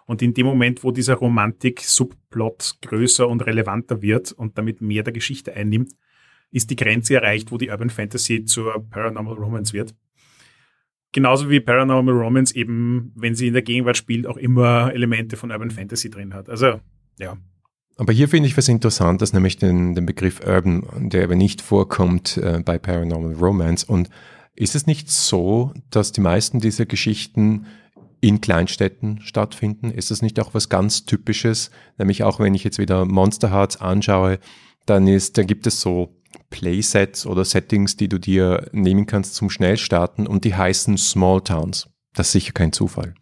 Und 0.07 0.23
in 0.23 0.35
dem 0.35 0.47
Moment, 0.47 0.85
wo 0.85 0.91
dieser 0.91 1.15
Romantik-Subplot 1.15 2.79
größer 2.83 3.29
und 3.29 3.47
relevanter 3.47 4.03
wird 4.03 4.33
und 4.33 4.59
damit 4.59 4.81
mehr 4.81 5.03
der 5.03 5.13
Geschichte 5.13 5.55
einnimmt, 5.55 5.93
ist 6.51 6.69
die 6.71 6.77
Grenze 6.77 7.15
erreicht, 7.15 7.53
wo 7.53 7.59
die 7.59 7.71
Urban 7.71 7.91
Fantasy 7.91 8.45
zur 8.45 8.89
Paranormal 8.91 9.35
Romance 9.35 9.73
wird. 9.73 9.95
Genauso 11.13 11.49
wie 11.49 11.61
Paranormal 11.61 12.15
Romance 12.15 12.55
eben, 12.55 13.13
wenn 13.15 13.35
sie 13.35 13.49
in 13.49 13.53
der 13.53 13.63
Gegenwart 13.63 13.97
spielt, 13.97 14.27
auch 14.27 14.37
immer 14.37 14.93
Elemente 14.93 15.37
von 15.37 15.51
Urban 15.51 15.71
Fantasy 15.71 16.11
drin 16.11 16.35
hat. 16.35 16.49
Also, 16.49 16.81
ja, 17.19 17.37
aber 18.01 18.15
hier 18.15 18.29
finde 18.29 18.49
ich 18.49 18.57
was 18.57 18.69
Interessantes, 18.69 19.35
nämlich 19.35 19.59
den, 19.59 19.95
den 19.95 20.07
Begriff 20.07 20.41
Urban, 20.41 21.11
der 21.11 21.23
aber 21.23 21.37
nicht 21.37 21.61
vorkommt 21.61 22.39
äh, 22.39 22.63
bei 22.65 22.79
Paranormal 22.79 23.35
Romance. 23.35 23.85
Und 23.85 24.09
ist 24.57 24.75
es 24.75 24.87
nicht 24.87 25.11
so, 25.11 25.75
dass 25.91 26.11
die 26.11 26.23
meisten 26.23 26.61
dieser 26.61 26.87
Geschichten 26.87 27.67
in 28.23 28.41
Kleinstädten 28.41 29.21
stattfinden? 29.21 29.91
Ist 29.91 30.11
das 30.11 30.23
nicht 30.23 30.41
auch 30.41 30.55
was 30.55 30.71
ganz 30.71 31.05
Typisches? 31.05 31.71
Nämlich 31.99 32.23
auch 32.23 32.41
wenn 32.41 32.55
ich 32.55 32.65
jetzt 32.65 32.79
wieder 32.79 33.05
Monster 33.05 33.51
Hearts 33.51 33.77
anschaue, 33.77 34.39
dann 34.87 35.07
ist, 35.07 35.37
dann 35.37 35.47
gibt 35.47 35.67
es 35.67 35.83
so 35.83 36.17
Playsets 36.49 37.27
oder 37.27 37.45
Settings, 37.45 37.99
die 37.99 38.09
du 38.09 38.19
dir 38.19 38.71
nehmen 38.73 39.05
kannst 39.05 39.35
zum 39.35 39.51
Schnellstarten 39.51 40.27
und 40.27 40.45
die 40.45 40.55
heißen 40.55 40.97
Small 40.97 41.43
Towns. 41.43 41.91
Das 42.15 42.29
ist 42.29 42.33
sicher 42.33 42.53
kein 42.53 42.73
Zufall. 42.73 43.15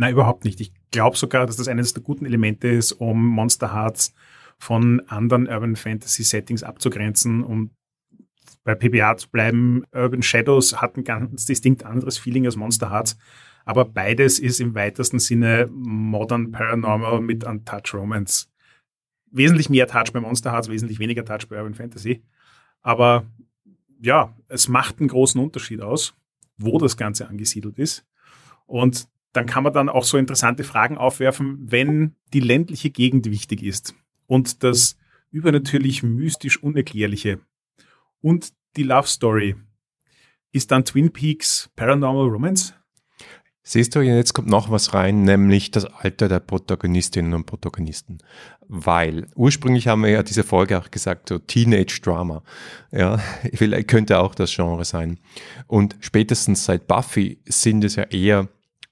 Nein, 0.00 0.12
überhaupt 0.12 0.44
nicht. 0.44 0.60
Ich 0.60 0.72
glaube 0.92 1.16
sogar, 1.16 1.44
dass 1.44 1.56
das 1.56 1.66
eines 1.66 1.92
der 1.92 2.04
guten 2.04 2.24
Elemente 2.24 2.68
ist, 2.68 2.92
um 2.92 3.26
Monster 3.26 3.74
Hearts 3.74 4.14
von 4.56 5.00
anderen 5.08 5.48
Urban 5.48 5.74
Fantasy 5.74 6.22
Settings 6.22 6.62
abzugrenzen, 6.62 7.42
um 7.42 7.72
bei 8.62 8.76
PBA 8.76 9.16
zu 9.16 9.28
bleiben. 9.28 9.82
Urban 9.90 10.22
Shadows 10.22 10.80
hat 10.80 10.96
ein 10.96 11.02
ganz 11.02 11.46
distinkt 11.46 11.84
anderes 11.84 12.16
Feeling 12.16 12.46
als 12.46 12.54
Monster 12.54 12.90
Hearts, 12.90 13.18
aber 13.64 13.84
beides 13.84 14.38
ist 14.38 14.60
im 14.60 14.76
weitesten 14.76 15.18
Sinne 15.18 15.68
Modern 15.72 16.52
Paranormal 16.52 17.20
mit 17.20 17.42
Untouch 17.42 17.92
Romance. 17.92 18.46
Wesentlich 19.32 19.68
mehr 19.68 19.88
Touch 19.88 20.12
bei 20.12 20.20
Monster 20.20 20.52
Hearts, 20.52 20.68
wesentlich 20.68 21.00
weniger 21.00 21.24
Touch 21.24 21.48
bei 21.48 21.56
Urban 21.56 21.74
Fantasy. 21.74 22.22
Aber 22.82 23.26
ja, 24.00 24.32
es 24.46 24.68
macht 24.68 25.00
einen 25.00 25.08
großen 25.08 25.40
Unterschied 25.40 25.80
aus, 25.80 26.14
wo 26.56 26.78
das 26.78 26.96
Ganze 26.96 27.26
angesiedelt 27.26 27.80
ist. 27.80 28.06
Und 28.66 29.08
dann 29.38 29.46
kann 29.46 29.62
man 29.62 29.72
dann 29.72 29.88
auch 29.88 30.02
so 30.02 30.18
interessante 30.18 30.64
Fragen 30.64 30.98
aufwerfen, 30.98 31.58
wenn 31.60 32.16
die 32.32 32.40
ländliche 32.40 32.90
Gegend 32.90 33.30
wichtig 33.30 33.62
ist 33.62 33.94
und 34.26 34.64
das 34.64 34.96
übernatürlich 35.30 36.02
mystisch 36.02 36.60
Unerklärliche 36.60 37.38
und 38.20 38.52
die 38.76 38.82
Love 38.82 39.06
Story. 39.06 39.54
Ist 40.50 40.72
dann 40.72 40.84
Twin 40.84 41.12
Peaks 41.12 41.70
Paranormal 41.76 42.26
Romance? 42.26 42.74
Siehst 43.62 43.94
du, 43.94 44.00
jetzt 44.00 44.34
kommt 44.34 44.48
noch 44.48 44.72
was 44.72 44.92
rein, 44.92 45.22
nämlich 45.22 45.70
das 45.70 45.84
Alter 45.84 46.28
der 46.28 46.40
Protagonistinnen 46.40 47.32
und 47.32 47.46
Protagonisten. 47.46 48.18
Weil 48.66 49.28
ursprünglich 49.36 49.86
haben 49.86 50.02
wir 50.02 50.10
ja 50.10 50.24
diese 50.24 50.42
Folge 50.42 50.80
auch 50.80 50.90
gesagt, 50.90 51.28
so 51.28 51.38
Teenage 51.38 52.00
Drama. 52.02 52.42
Ja, 52.90 53.18
vielleicht 53.54 53.86
könnte 53.86 54.18
auch 54.18 54.34
das 54.34 54.52
Genre 54.52 54.84
sein. 54.84 55.20
Und 55.68 55.94
spätestens 56.00 56.64
seit 56.64 56.88
Buffy 56.88 57.38
sind 57.44 57.84
es 57.84 57.94
ja 57.94 58.02
eher 58.04 58.48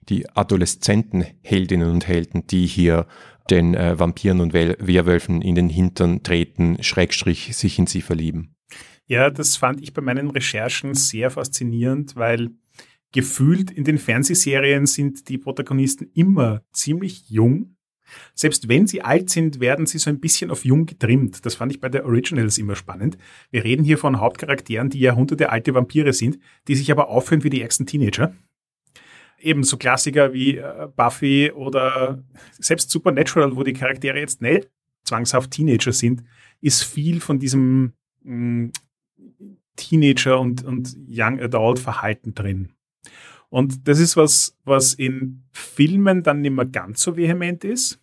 die 0.08 0.28
adoleszenten 0.30 1.24
Heldinnen 1.42 1.90
und 1.90 2.06
Helden, 2.06 2.46
die 2.46 2.66
hier 2.66 3.06
den 3.50 3.74
äh, 3.74 3.98
Vampiren 3.98 4.40
und 4.40 4.52
Werwölfen 4.52 5.42
in 5.42 5.54
den 5.54 5.68
Hintern 5.68 6.22
treten, 6.22 6.82
Schrägstrich 6.82 7.56
sich 7.56 7.78
in 7.78 7.86
sie 7.86 8.02
verlieben. 8.02 8.54
Ja, 9.06 9.30
das 9.30 9.56
fand 9.56 9.80
ich 9.82 9.92
bei 9.92 10.02
meinen 10.02 10.30
Recherchen 10.30 10.94
sehr 10.94 11.30
faszinierend, 11.30 12.16
weil 12.16 12.50
gefühlt 13.12 13.70
in 13.70 13.84
den 13.84 13.98
Fernsehserien 13.98 14.86
sind 14.86 15.28
die 15.28 15.38
Protagonisten 15.38 16.10
immer 16.14 16.62
ziemlich 16.72 17.30
jung. 17.30 17.76
Selbst 18.34 18.68
wenn 18.68 18.86
sie 18.86 19.02
alt 19.02 19.30
sind, 19.30 19.58
werden 19.60 19.86
sie 19.86 19.98
so 19.98 20.10
ein 20.10 20.20
bisschen 20.20 20.50
auf 20.50 20.64
jung 20.64 20.86
getrimmt. 20.86 21.44
Das 21.44 21.56
fand 21.56 21.72
ich 21.72 21.80
bei 21.80 21.88
der 21.88 22.04
Originals 22.04 22.58
immer 22.58 22.76
spannend. 22.76 23.16
Wir 23.50 23.64
reden 23.64 23.84
hier 23.84 23.98
von 23.98 24.20
Hauptcharakteren, 24.20 24.90
die 24.90 25.00
Jahrhunderte 25.00 25.50
alte 25.50 25.74
Vampire 25.74 26.12
sind, 26.12 26.38
die 26.68 26.76
sich 26.76 26.90
aber 26.90 27.08
aufführen 27.08 27.42
wie 27.42 27.50
die 27.50 27.62
ärgsten 27.62 27.86
Teenager 27.86 28.34
eben 29.46 29.62
so 29.62 29.76
Klassiker 29.76 30.32
wie 30.32 30.58
äh, 30.58 30.88
Buffy 30.94 31.52
oder 31.52 32.22
selbst 32.58 32.90
Supernatural, 32.90 33.56
wo 33.56 33.62
die 33.62 33.72
Charaktere 33.72 34.18
jetzt 34.18 34.42
nicht 34.42 34.68
zwangshaft 35.04 35.52
Teenager 35.52 35.92
sind, 35.92 36.24
ist 36.60 36.82
viel 36.82 37.20
von 37.20 37.38
diesem 37.38 37.92
mh, 38.22 38.34
mm, 38.34 38.72
Teenager 39.76 40.40
und, 40.40 40.64
und 40.64 40.96
Young 41.08 41.40
Adult 41.40 41.78
Verhalten 41.78 42.34
drin. 42.34 42.72
Und 43.48 43.86
das 43.86 44.00
ist 44.00 44.16
was, 44.16 44.56
was 44.64 44.94
in 44.94 45.44
Filmen 45.52 46.22
dann 46.22 46.40
nicht 46.40 46.50
mehr 46.52 46.64
ganz 46.64 47.02
so 47.02 47.16
vehement 47.16 47.62
ist. 47.62 48.00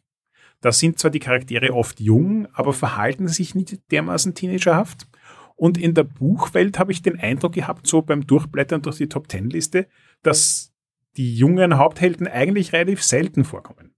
Da 0.62 0.72
sind 0.72 0.98
zwar 0.98 1.12
die 1.12 1.20
Charaktere 1.20 1.74
oft 1.74 2.00
jung, 2.00 2.48
aber 2.54 2.72
verhalten 2.72 3.28
sich 3.28 3.54
nicht 3.54 3.92
dermaßen 3.92 4.34
teenagerhaft. 4.34 5.08
Und 5.56 5.78
in 5.78 5.94
der 5.94 6.04
Buchwelt 6.04 6.80
habe 6.80 6.92
ich 6.92 7.02
den 7.02 7.20
Eindruck 7.20 7.54
gehabt, 7.54 7.86
so 7.88 8.02
beim 8.02 8.26
Durchblättern 8.26 8.82
durch 8.82 8.98
die 8.98 9.10
Top 9.10 9.28
Ten 9.28 9.50
Liste, 9.50 9.88
dass 10.22 10.73
die 11.18 11.36
jungen 11.36 11.78
Haupthelden 11.78 12.28
eigentlich 12.28 12.74
relativ 12.74 13.04
selten 13.04 13.44
vorkommen. 13.44 13.94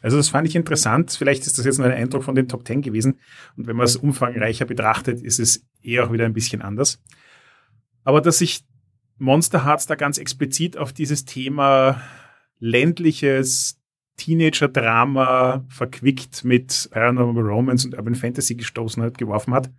Also 0.00 0.16
das 0.16 0.28
fand 0.28 0.46
ich 0.46 0.54
interessant. 0.54 1.10
Vielleicht 1.10 1.46
ist 1.46 1.58
das 1.58 1.64
jetzt 1.64 1.78
nur 1.78 1.88
ein 1.88 1.96
Eindruck 1.96 2.22
von 2.22 2.34
den 2.34 2.48
Top 2.48 2.64
Ten 2.64 2.82
gewesen. 2.82 3.18
Und 3.56 3.66
wenn 3.66 3.76
man 3.76 3.84
es 3.84 3.96
umfangreicher 3.96 4.64
betrachtet, 4.64 5.20
ist 5.20 5.40
es 5.40 5.66
eher 5.82 6.06
auch 6.06 6.12
wieder 6.12 6.24
ein 6.24 6.34
bisschen 6.34 6.62
anders. 6.62 7.02
Aber 8.04 8.20
dass 8.20 8.38
sich 8.38 8.64
Monster 9.18 9.64
Hearts 9.64 9.86
da 9.86 9.96
ganz 9.96 10.18
explizit 10.18 10.76
auf 10.76 10.92
dieses 10.92 11.24
Thema 11.24 12.00
ländliches 12.60 13.80
Teenager-Drama 14.16 15.64
verquickt 15.68 16.44
mit 16.44 16.88
Paranormal 16.92 17.44
Romance 17.44 17.86
und 17.86 17.94
Urban 17.94 18.14
Fantasy 18.14 18.54
gestoßen 18.54 19.02
hat, 19.02 19.18
geworfen 19.18 19.54
hat, 19.54 19.70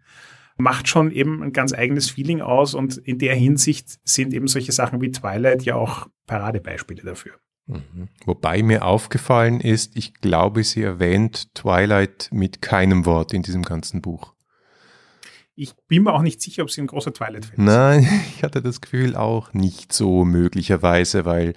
macht 0.57 0.87
schon 0.87 1.11
eben 1.11 1.41
ein 1.41 1.53
ganz 1.53 1.73
eigenes 1.73 2.09
Feeling 2.09 2.41
aus 2.41 2.73
und 2.73 2.97
in 2.97 3.17
der 3.17 3.35
Hinsicht 3.35 3.99
sind 4.03 4.33
eben 4.33 4.47
solche 4.47 4.71
Sachen 4.71 5.01
wie 5.01 5.11
Twilight 5.11 5.63
ja 5.63 5.75
auch 5.75 6.07
Paradebeispiele 6.29 7.01
dafür. 7.03 7.33
Mhm. 7.65 8.09
Wobei 8.25 8.63
mir 8.63 8.85
aufgefallen 8.85 9.59
ist, 9.59 9.97
ich 9.97 10.13
glaube, 10.13 10.63
sie 10.63 10.83
erwähnt 10.83 11.53
Twilight 11.55 12.29
mit 12.31 12.61
keinem 12.61 13.05
Wort 13.05 13.33
in 13.33 13.41
diesem 13.41 13.63
ganzen 13.63 14.01
Buch. 14.01 14.33
Ich 15.55 15.75
bin 15.87 16.03
mir 16.03 16.13
auch 16.13 16.21
nicht 16.21 16.41
sicher, 16.41 16.63
ob 16.63 16.71
sie 16.71 16.81
ein 16.81 16.87
großer 16.87 17.13
Twilight-Fan 17.13 17.51
ist. 17.51 17.59
Nein, 17.59 18.07
ich 18.35 18.43
hatte 18.43 18.61
das 18.61 18.79
Gefühl 18.79 19.15
auch 19.15 19.53
nicht 19.53 19.91
so 19.91 20.23
möglicherweise, 20.23 21.25
weil 21.25 21.53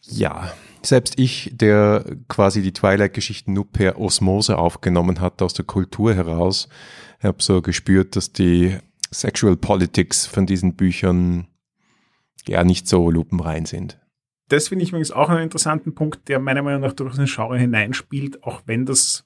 ja, 0.00 0.52
selbst 0.82 1.18
ich, 1.18 1.50
der 1.52 2.04
quasi 2.28 2.62
die 2.62 2.72
Twilight-Geschichten 2.72 3.52
nur 3.52 3.70
per 3.70 3.98
Osmose 3.98 4.58
aufgenommen 4.58 5.20
hat 5.20 5.42
aus 5.42 5.54
der 5.54 5.64
Kultur 5.64 6.14
heraus, 6.14 6.68
habe 7.22 7.42
so 7.42 7.62
gespürt, 7.62 8.16
dass 8.16 8.32
die 8.32 8.78
Sexual 9.12 9.56
Politics 9.56 10.26
von 10.26 10.46
diesen 10.46 10.74
Büchern 10.74 11.48
ja 12.48 12.64
nicht 12.64 12.88
so 12.88 13.10
lupenrein 13.10 13.66
sind. 13.66 13.98
Das 14.48 14.68
finde 14.68 14.84
ich 14.84 14.90
übrigens 14.90 15.12
auch 15.12 15.28
einen 15.28 15.44
interessanten 15.44 15.94
Punkt, 15.94 16.28
der 16.28 16.38
meiner 16.38 16.62
Meinung 16.62 16.82
nach 16.82 16.92
durchaus 16.92 17.16
in 17.16 17.24
den 17.24 17.34
Genre 17.34 17.58
hineinspielt, 17.58 18.42
auch 18.42 18.62
wenn 18.66 18.84
das 18.84 19.24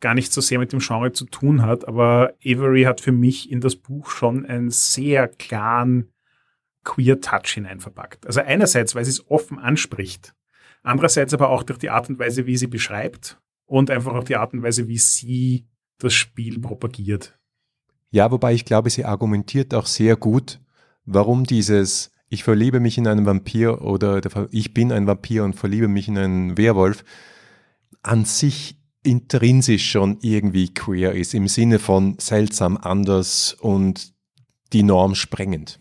gar 0.00 0.14
nicht 0.14 0.32
so 0.32 0.40
sehr 0.40 0.58
mit 0.58 0.72
dem 0.72 0.80
Genre 0.80 1.12
zu 1.12 1.26
tun 1.26 1.62
hat. 1.62 1.86
Aber 1.86 2.32
Avery 2.44 2.82
hat 2.82 3.00
für 3.00 3.12
mich 3.12 3.50
in 3.50 3.60
das 3.60 3.76
Buch 3.76 4.10
schon 4.10 4.46
einen 4.46 4.70
sehr 4.70 5.28
klaren 5.28 6.10
queer 6.84 7.20
Touch 7.20 7.52
hineinverpackt. 7.54 8.26
Also 8.26 8.40
einerseits, 8.40 8.94
weil 8.94 9.04
sie 9.04 9.10
es 9.10 9.30
offen 9.30 9.58
anspricht, 9.58 10.34
andererseits 10.82 11.34
aber 11.34 11.50
auch 11.50 11.62
durch 11.62 11.78
die 11.78 11.90
Art 11.90 12.08
und 12.08 12.18
Weise, 12.18 12.46
wie 12.46 12.56
sie 12.56 12.66
beschreibt 12.66 13.38
und 13.66 13.90
einfach 13.90 14.14
auch 14.14 14.24
die 14.24 14.36
Art 14.36 14.54
und 14.54 14.62
Weise, 14.62 14.88
wie 14.88 14.98
sie 14.98 15.66
das 15.98 16.14
Spiel 16.14 16.58
propagiert. 16.58 17.38
Ja, 18.10 18.30
wobei 18.30 18.54
ich 18.54 18.64
glaube, 18.64 18.90
sie 18.90 19.04
argumentiert 19.04 19.74
auch 19.74 19.86
sehr 19.86 20.16
gut, 20.16 20.60
warum 21.04 21.44
dieses 21.44 22.10
ich 22.30 22.44
verliebe 22.44 22.78
mich 22.80 22.96
in 22.96 23.08
einen 23.08 23.26
Vampir 23.26 23.82
oder 23.82 24.20
ich 24.52 24.72
bin 24.72 24.92
ein 24.92 25.06
Vampir 25.08 25.44
und 25.44 25.54
verliebe 25.54 25.88
mich 25.88 26.06
in 26.06 26.16
einen 26.16 26.56
Werwolf, 26.56 27.04
an 28.02 28.24
sich 28.24 28.78
intrinsisch 29.02 29.90
schon 29.90 30.18
irgendwie 30.22 30.72
queer 30.72 31.12
ist, 31.12 31.34
im 31.34 31.48
Sinne 31.48 31.80
von 31.80 32.16
seltsam, 32.18 32.76
anders 32.76 33.54
und 33.60 34.12
die 34.72 34.84
Norm 34.84 35.16
sprengend. 35.16 35.80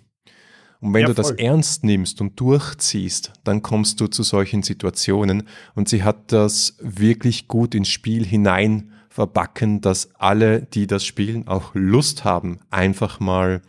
Und 0.81 0.93
wenn 0.93 1.01
ja, 1.01 1.07
du 1.07 1.13
das 1.13 1.31
ernst 1.31 1.83
nimmst 1.83 2.19
und 2.19 2.39
durchziehst, 2.39 3.33
dann 3.43 3.61
kommst 3.61 3.99
du 4.01 4.07
zu 4.07 4.23
solchen 4.23 4.63
Situationen. 4.63 5.43
Und 5.75 5.89
sie 5.89 6.03
hat 6.03 6.31
das 6.31 6.77
wirklich 6.81 7.47
gut 7.47 7.75
ins 7.75 7.89
Spiel 7.89 8.25
hinein 8.25 8.93
verbacken, 9.09 9.81
dass 9.81 10.15
alle, 10.15 10.61
die 10.61 10.87
das 10.87 11.05
spielen, 11.05 11.47
auch 11.47 11.75
Lust 11.75 12.23
haben, 12.23 12.59
einfach 12.69 13.19
mal 13.19 13.61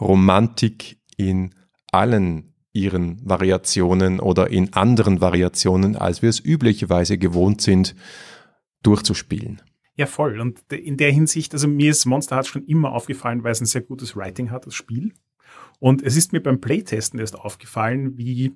Romantik 0.00 0.98
in 1.16 1.54
allen 1.92 2.54
ihren 2.72 3.18
Variationen 3.28 4.20
oder 4.20 4.50
in 4.50 4.72
anderen 4.74 5.20
Variationen, 5.20 5.96
als 5.96 6.22
wir 6.22 6.28
es 6.28 6.44
üblicherweise 6.44 7.18
gewohnt 7.18 7.60
sind, 7.60 7.94
durchzuspielen. 8.82 9.62
Ja, 9.96 10.06
voll. 10.06 10.38
Und 10.40 10.72
in 10.72 10.96
der 10.96 11.10
Hinsicht, 11.10 11.52
also 11.54 11.66
mir 11.66 11.90
ist 11.90 12.06
Monster 12.06 12.36
Hearts 12.36 12.48
schon 12.48 12.64
immer 12.66 12.92
aufgefallen, 12.92 13.42
weil 13.42 13.52
es 13.52 13.60
ein 13.60 13.66
sehr 13.66 13.80
gutes 13.80 14.16
Writing 14.16 14.50
hat, 14.50 14.66
das 14.66 14.74
Spiel. 14.74 15.12
Und 15.80 16.02
es 16.02 16.16
ist 16.16 16.32
mir 16.32 16.40
beim 16.40 16.60
Playtesten 16.60 17.18
erst 17.18 17.36
aufgefallen, 17.36 18.16
wie 18.16 18.52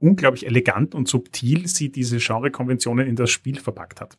unglaublich 0.00 0.46
elegant 0.46 0.94
und 0.94 1.08
subtil 1.08 1.66
sie 1.66 1.90
diese 1.90 2.18
Genrekonventionen 2.18 3.06
in 3.06 3.16
das 3.16 3.30
Spiel 3.30 3.58
verpackt 3.58 4.00
hat. 4.00 4.16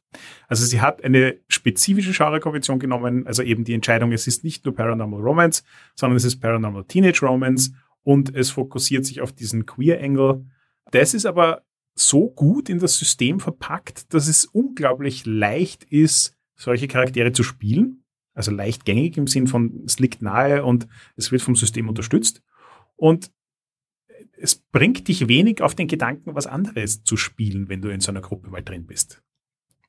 Also 0.50 0.66
sie 0.66 0.82
hat 0.82 1.04
eine 1.04 1.38
spezifische 1.48 2.12
Genrekonvention 2.12 2.80
genommen, 2.80 3.26
also 3.26 3.44
eben 3.44 3.64
die 3.64 3.74
Entscheidung, 3.74 4.12
es 4.12 4.28
ist 4.28 4.44
nicht 4.44 4.66
nur 4.66 4.76
Paranormal 4.76 5.22
Romance, 5.22 5.64
sondern 5.96 6.18
es 6.18 6.26
ist 6.26 6.42
Paranormal 6.42 6.84
Teenage 6.84 7.26
Romance 7.26 7.72
und 8.04 8.36
es 8.36 8.52
fokussiert 8.52 9.06
sich 9.06 9.22
auf 9.22 9.34
diesen 9.34 9.66
Queer-Angle. 9.66 10.46
Das 10.92 11.14
ist 11.14 11.26
aber 11.26 11.64
so 11.96 12.30
gut 12.30 12.70
in 12.70 12.80
das 12.80 12.98
System 12.98 13.40
verpackt, 13.40 14.14
dass 14.14 14.28
es 14.28 14.46
unglaublich 14.46 15.26
leicht 15.26 15.84
ist, 15.84 16.36
solche 16.56 16.88
Charaktere 16.88 17.32
zu 17.32 17.44
spielen. 17.44 18.04
Also 18.34 18.52
leicht 18.52 18.86
gängig 18.86 19.18
im 19.18 19.28
Sinn 19.28 19.48
von, 19.48 19.84
es 19.86 20.00
liegt 20.00 20.22
nahe 20.22 20.64
und 20.64 20.88
es 21.18 21.32
wird 21.32 21.42
vom 21.42 21.56
System 21.56 21.90
unterstützt. 21.90 22.42
Und 22.96 23.32
es 24.38 24.56
bringt 24.56 25.08
dich 25.08 25.28
wenig 25.28 25.62
auf 25.62 25.76
den 25.76 25.88
Gedanken, 25.88 26.36
was 26.36 26.48
anderes 26.48 27.04
zu 27.04 27.18
spielen, 27.18 27.68
wenn 27.70 27.82
du 27.82 27.90
in 27.90 28.00
so 28.00 28.12
einer 28.12 28.22
Gruppe 28.22 28.50
mal 28.50 28.64
drin 28.64 28.86
bist. 28.86 29.22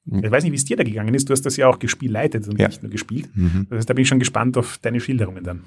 Mhm. 0.04 0.24
Ich 0.24 0.30
weiß 0.30 0.42
nicht, 0.42 0.52
wie 0.52 0.56
es 0.56 0.64
dir 0.64 0.76
da 0.76 0.82
gegangen 0.82 1.14
ist. 1.14 1.28
Du 1.28 1.32
hast 1.32 1.42
das 1.42 1.56
ja 1.56 1.68
auch 1.68 1.78
gespielt 1.78 2.12
leitet 2.12 2.48
und 2.48 2.58
ja. 2.58 2.68
nicht 2.68 2.82
nur 2.82 2.90
gespielt. 2.90 3.30
Mhm. 3.34 3.66
Das 3.70 3.78
heißt, 3.78 3.90
da 3.90 3.94
bin 3.94 4.02
ich 4.02 4.08
schon 4.08 4.18
gespannt 4.18 4.56
auf 4.56 4.78
deine 4.78 5.00
Schilderungen 5.00 5.44
dann. 5.44 5.64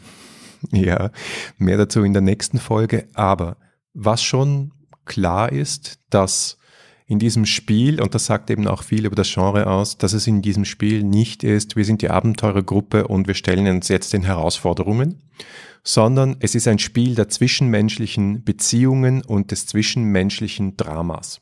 Ja, 0.72 1.12
mehr 1.58 1.78
dazu 1.78 2.04
in 2.04 2.14
der 2.14 2.22
nächsten 2.22 2.60
Folge. 2.60 3.08
Aber 3.14 3.58
was 3.94 4.24
schon 4.24 4.72
klar 5.06 5.52
ist, 5.52 6.00
dass 6.10 6.58
in 7.06 7.20
diesem 7.20 7.46
Spiel, 7.46 8.02
und 8.02 8.16
das 8.16 8.26
sagt 8.26 8.50
eben 8.50 8.68
auch 8.68 8.84
viel 8.84 9.06
über 9.06 9.16
das 9.16 9.32
Genre 9.32 9.68
aus, 9.68 9.98
dass 9.98 10.14
es 10.14 10.26
in 10.26 10.42
diesem 10.42 10.66
Spiel 10.66 11.04
nicht 11.04 11.44
ist, 11.44 11.76
wir 11.76 11.86
sind 11.86 12.02
die 12.02 12.10
Abenteurergruppe 12.10 13.08
und 13.08 13.28
wir 13.28 13.36
stellen 13.36 13.68
uns 13.68 13.88
jetzt 13.90 14.14
den 14.14 14.24
Herausforderungen, 14.24 15.22
sondern 15.84 16.38
es 16.40 16.56
ist 16.56 16.68
ein 16.68 16.80
Spiel 16.80 17.14
der 17.16 17.28
zwischenmenschlichen 17.28 18.44
Beziehungen 18.44 19.22
und 19.22 19.52
des 19.52 19.68
zwischenmenschlichen 19.68 20.78
Dramas. 20.78 21.42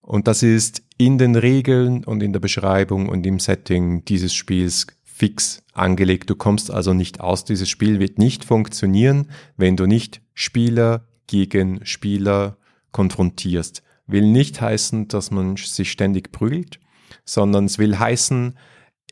Und 0.00 0.26
das 0.26 0.42
ist 0.42 0.82
in 0.96 1.18
den 1.18 1.36
Regeln 1.36 2.02
und 2.02 2.22
in 2.22 2.32
der 2.32 2.40
Beschreibung 2.40 3.10
und 3.10 3.26
im 3.26 3.38
Setting 3.38 4.04
dieses 4.06 4.32
Spiels 4.32 4.86
fix 5.18 5.64
angelegt. 5.72 6.30
Du 6.30 6.36
kommst 6.36 6.70
also 6.70 6.94
nicht 6.94 7.20
aus. 7.20 7.44
Dieses 7.44 7.68
Spiel 7.68 7.98
wird 7.98 8.18
nicht 8.18 8.44
funktionieren, 8.44 9.28
wenn 9.56 9.76
du 9.76 9.86
nicht 9.86 10.20
Spieler 10.32 11.08
gegen 11.26 11.84
Spieler 11.84 12.56
konfrontierst. 12.92 13.82
Will 14.06 14.30
nicht 14.30 14.60
heißen, 14.60 15.08
dass 15.08 15.32
man 15.32 15.56
sich 15.56 15.90
ständig 15.90 16.30
prügelt, 16.30 16.78
sondern 17.24 17.64
es 17.64 17.78
will 17.78 17.98
heißen, 17.98 18.56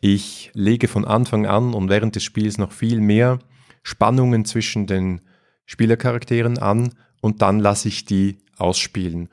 ich 0.00 0.52
lege 0.54 0.86
von 0.86 1.04
Anfang 1.04 1.44
an 1.44 1.74
und 1.74 1.88
während 1.88 2.14
des 2.14 2.22
Spiels 2.22 2.56
noch 2.56 2.70
viel 2.70 3.00
mehr 3.00 3.40
Spannungen 3.82 4.44
zwischen 4.44 4.86
den 4.86 5.22
Spielercharakteren 5.64 6.58
an 6.58 6.94
und 7.20 7.42
dann 7.42 7.58
lasse 7.58 7.88
ich 7.88 8.04
die 8.04 8.38
ausspielen. 8.56 9.28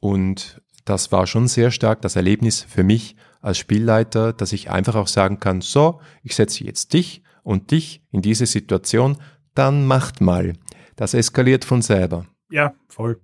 Und 0.00 0.62
das 0.84 1.12
war 1.12 1.26
schon 1.26 1.48
sehr 1.48 1.70
stark 1.70 2.02
das 2.02 2.16
Erlebnis 2.16 2.62
für 2.62 2.82
mich 2.82 3.16
als 3.40 3.58
Spielleiter, 3.58 4.32
dass 4.32 4.52
ich 4.52 4.70
einfach 4.70 4.94
auch 4.94 5.08
sagen 5.08 5.40
kann, 5.40 5.60
so, 5.60 6.00
ich 6.22 6.34
setze 6.34 6.64
jetzt 6.64 6.92
dich 6.92 7.22
und 7.42 7.70
dich 7.70 8.02
in 8.10 8.22
diese 8.22 8.46
Situation, 8.46 9.18
dann 9.54 9.86
macht 9.86 10.20
mal. 10.20 10.54
Das 10.96 11.14
eskaliert 11.14 11.64
von 11.64 11.82
selber. 11.82 12.26
Ja, 12.50 12.74
voll. 12.88 13.20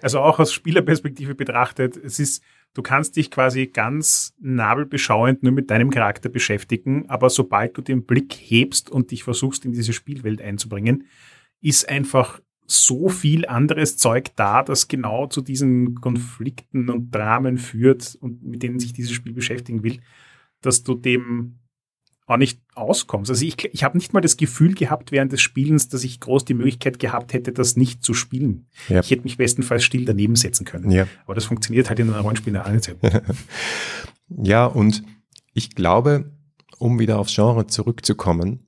Also 0.00 0.20
auch 0.20 0.38
aus 0.38 0.52
Spielerperspektive 0.52 1.34
betrachtet, 1.34 1.96
es 1.96 2.18
ist, 2.18 2.42
du 2.72 2.82
kannst 2.82 3.16
dich 3.16 3.30
quasi 3.30 3.66
ganz 3.66 4.34
nabelbeschauend 4.40 5.42
nur 5.42 5.52
mit 5.52 5.70
deinem 5.70 5.90
Charakter 5.90 6.28
beschäftigen, 6.28 7.08
aber 7.08 7.30
sobald 7.30 7.76
du 7.76 7.82
den 7.82 8.04
Blick 8.04 8.32
hebst 8.32 8.90
und 8.90 9.10
dich 9.10 9.24
versuchst, 9.24 9.64
in 9.64 9.72
diese 9.72 9.92
Spielwelt 9.92 10.40
einzubringen, 10.40 11.06
ist 11.60 11.88
einfach 11.88 12.40
so 12.66 13.08
viel 13.08 13.46
anderes 13.46 13.96
Zeug 13.96 14.30
da, 14.36 14.62
das 14.62 14.88
genau 14.88 15.26
zu 15.26 15.42
diesen 15.42 16.00
Konflikten 16.00 16.88
und 16.88 17.14
Dramen 17.14 17.58
führt 17.58 18.16
und 18.20 18.42
mit 18.42 18.62
denen 18.62 18.78
sich 18.78 18.92
dieses 18.92 19.12
Spiel 19.12 19.32
beschäftigen 19.32 19.82
will, 19.82 20.00
dass 20.60 20.82
du 20.82 20.94
dem 20.94 21.58
auch 22.26 22.38
nicht 22.38 22.60
auskommst. 22.74 23.30
Also 23.30 23.44
ich, 23.44 23.62
ich 23.72 23.84
habe 23.84 23.98
nicht 23.98 24.14
mal 24.14 24.22
das 24.22 24.38
Gefühl 24.38 24.74
gehabt 24.74 25.12
während 25.12 25.32
des 25.32 25.42
Spielens, 25.42 25.88
dass 25.88 26.04
ich 26.04 26.20
groß 26.20 26.46
die 26.46 26.54
Möglichkeit 26.54 26.98
gehabt 26.98 27.34
hätte, 27.34 27.52
das 27.52 27.76
nicht 27.76 28.02
zu 28.02 28.14
spielen. 28.14 28.66
Ja. 28.88 29.00
Ich 29.00 29.10
hätte 29.10 29.24
mich 29.24 29.36
bestenfalls 29.36 29.84
still 29.84 30.06
daneben 30.06 30.36
setzen 30.36 30.64
können. 30.64 30.90
Ja. 30.90 31.06
Aber 31.26 31.34
das 31.34 31.44
funktioniert 31.44 31.90
halt 31.90 31.98
in 31.98 32.08
einer 32.08 32.20
Rollenspiel 32.20 32.56
auch 32.56 32.70
nicht. 32.70 32.94
ja, 34.28 34.64
und 34.64 35.02
ich 35.52 35.74
glaube, 35.74 36.32
um 36.78 36.98
wieder 36.98 37.18
aufs 37.18 37.34
Genre 37.34 37.66
zurückzukommen, 37.66 38.66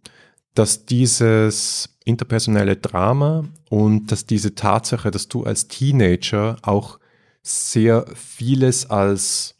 dass 0.55 0.85
dieses 0.85 1.99
interpersonelle 2.05 2.77
Drama 2.77 3.49
und 3.77 4.11
dass 4.11 4.25
diese 4.25 4.55
Tatsache, 4.55 5.11
dass 5.11 5.29
du 5.29 5.45
als 5.45 5.69
Teenager 5.69 6.57
auch 6.63 6.99
sehr 7.43 8.07
vieles 8.15 8.89
als 8.89 9.57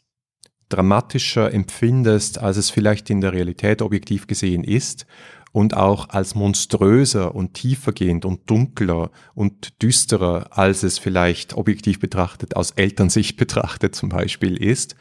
dramatischer 0.69 1.53
empfindest, 1.53 2.39
als 2.39 2.57
es 2.57 2.71
vielleicht 2.71 3.11
in 3.11 3.21
der 3.21 3.33
Realität 3.33 3.83
objektiv 3.83 4.25
gesehen 4.25 4.63
ist 4.63 5.05
und 5.51 5.77
auch 5.77 6.09
als 6.09 6.33
monströser 6.33 7.35
und 7.35 7.53
tiefergehend 7.53 8.25
und 8.25 8.49
dunkler 8.49 9.11
und 9.35 9.83
düsterer, 9.83 10.47
als 10.49 10.81
es 10.81 10.97
vielleicht 10.97 11.53
objektiv 11.53 11.99
betrachtet, 11.99 12.55
aus 12.55 12.71
Elternsicht 12.71 13.37
betrachtet 13.37 13.93
zum 13.93 14.09
Beispiel 14.09 14.57
ist. 14.57 14.95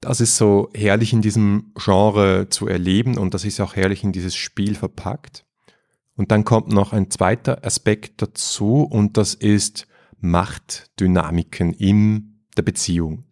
Das 0.00 0.22
ist 0.22 0.38
so 0.38 0.70
herrlich 0.74 1.12
in 1.12 1.20
diesem 1.20 1.72
Genre 1.74 2.48
zu 2.48 2.68
erleben 2.68 3.18
und 3.18 3.34
das 3.34 3.44
ist 3.44 3.60
auch 3.60 3.76
herrlich 3.76 4.02
in 4.02 4.12
dieses 4.12 4.34
Spiel 4.34 4.76
verpackt. 4.76 5.44
Und 6.16 6.30
dann 6.30 6.44
kommt 6.44 6.68
noch 6.68 6.92
ein 6.92 7.10
zweiter 7.10 7.64
Aspekt 7.64 8.22
dazu 8.22 8.82
und 8.82 9.16
das 9.16 9.34
ist 9.34 9.86
Machtdynamiken 10.20 11.72
in 11.72 12.44
der 12.56 12.62
Beziehung. 12.62 13.24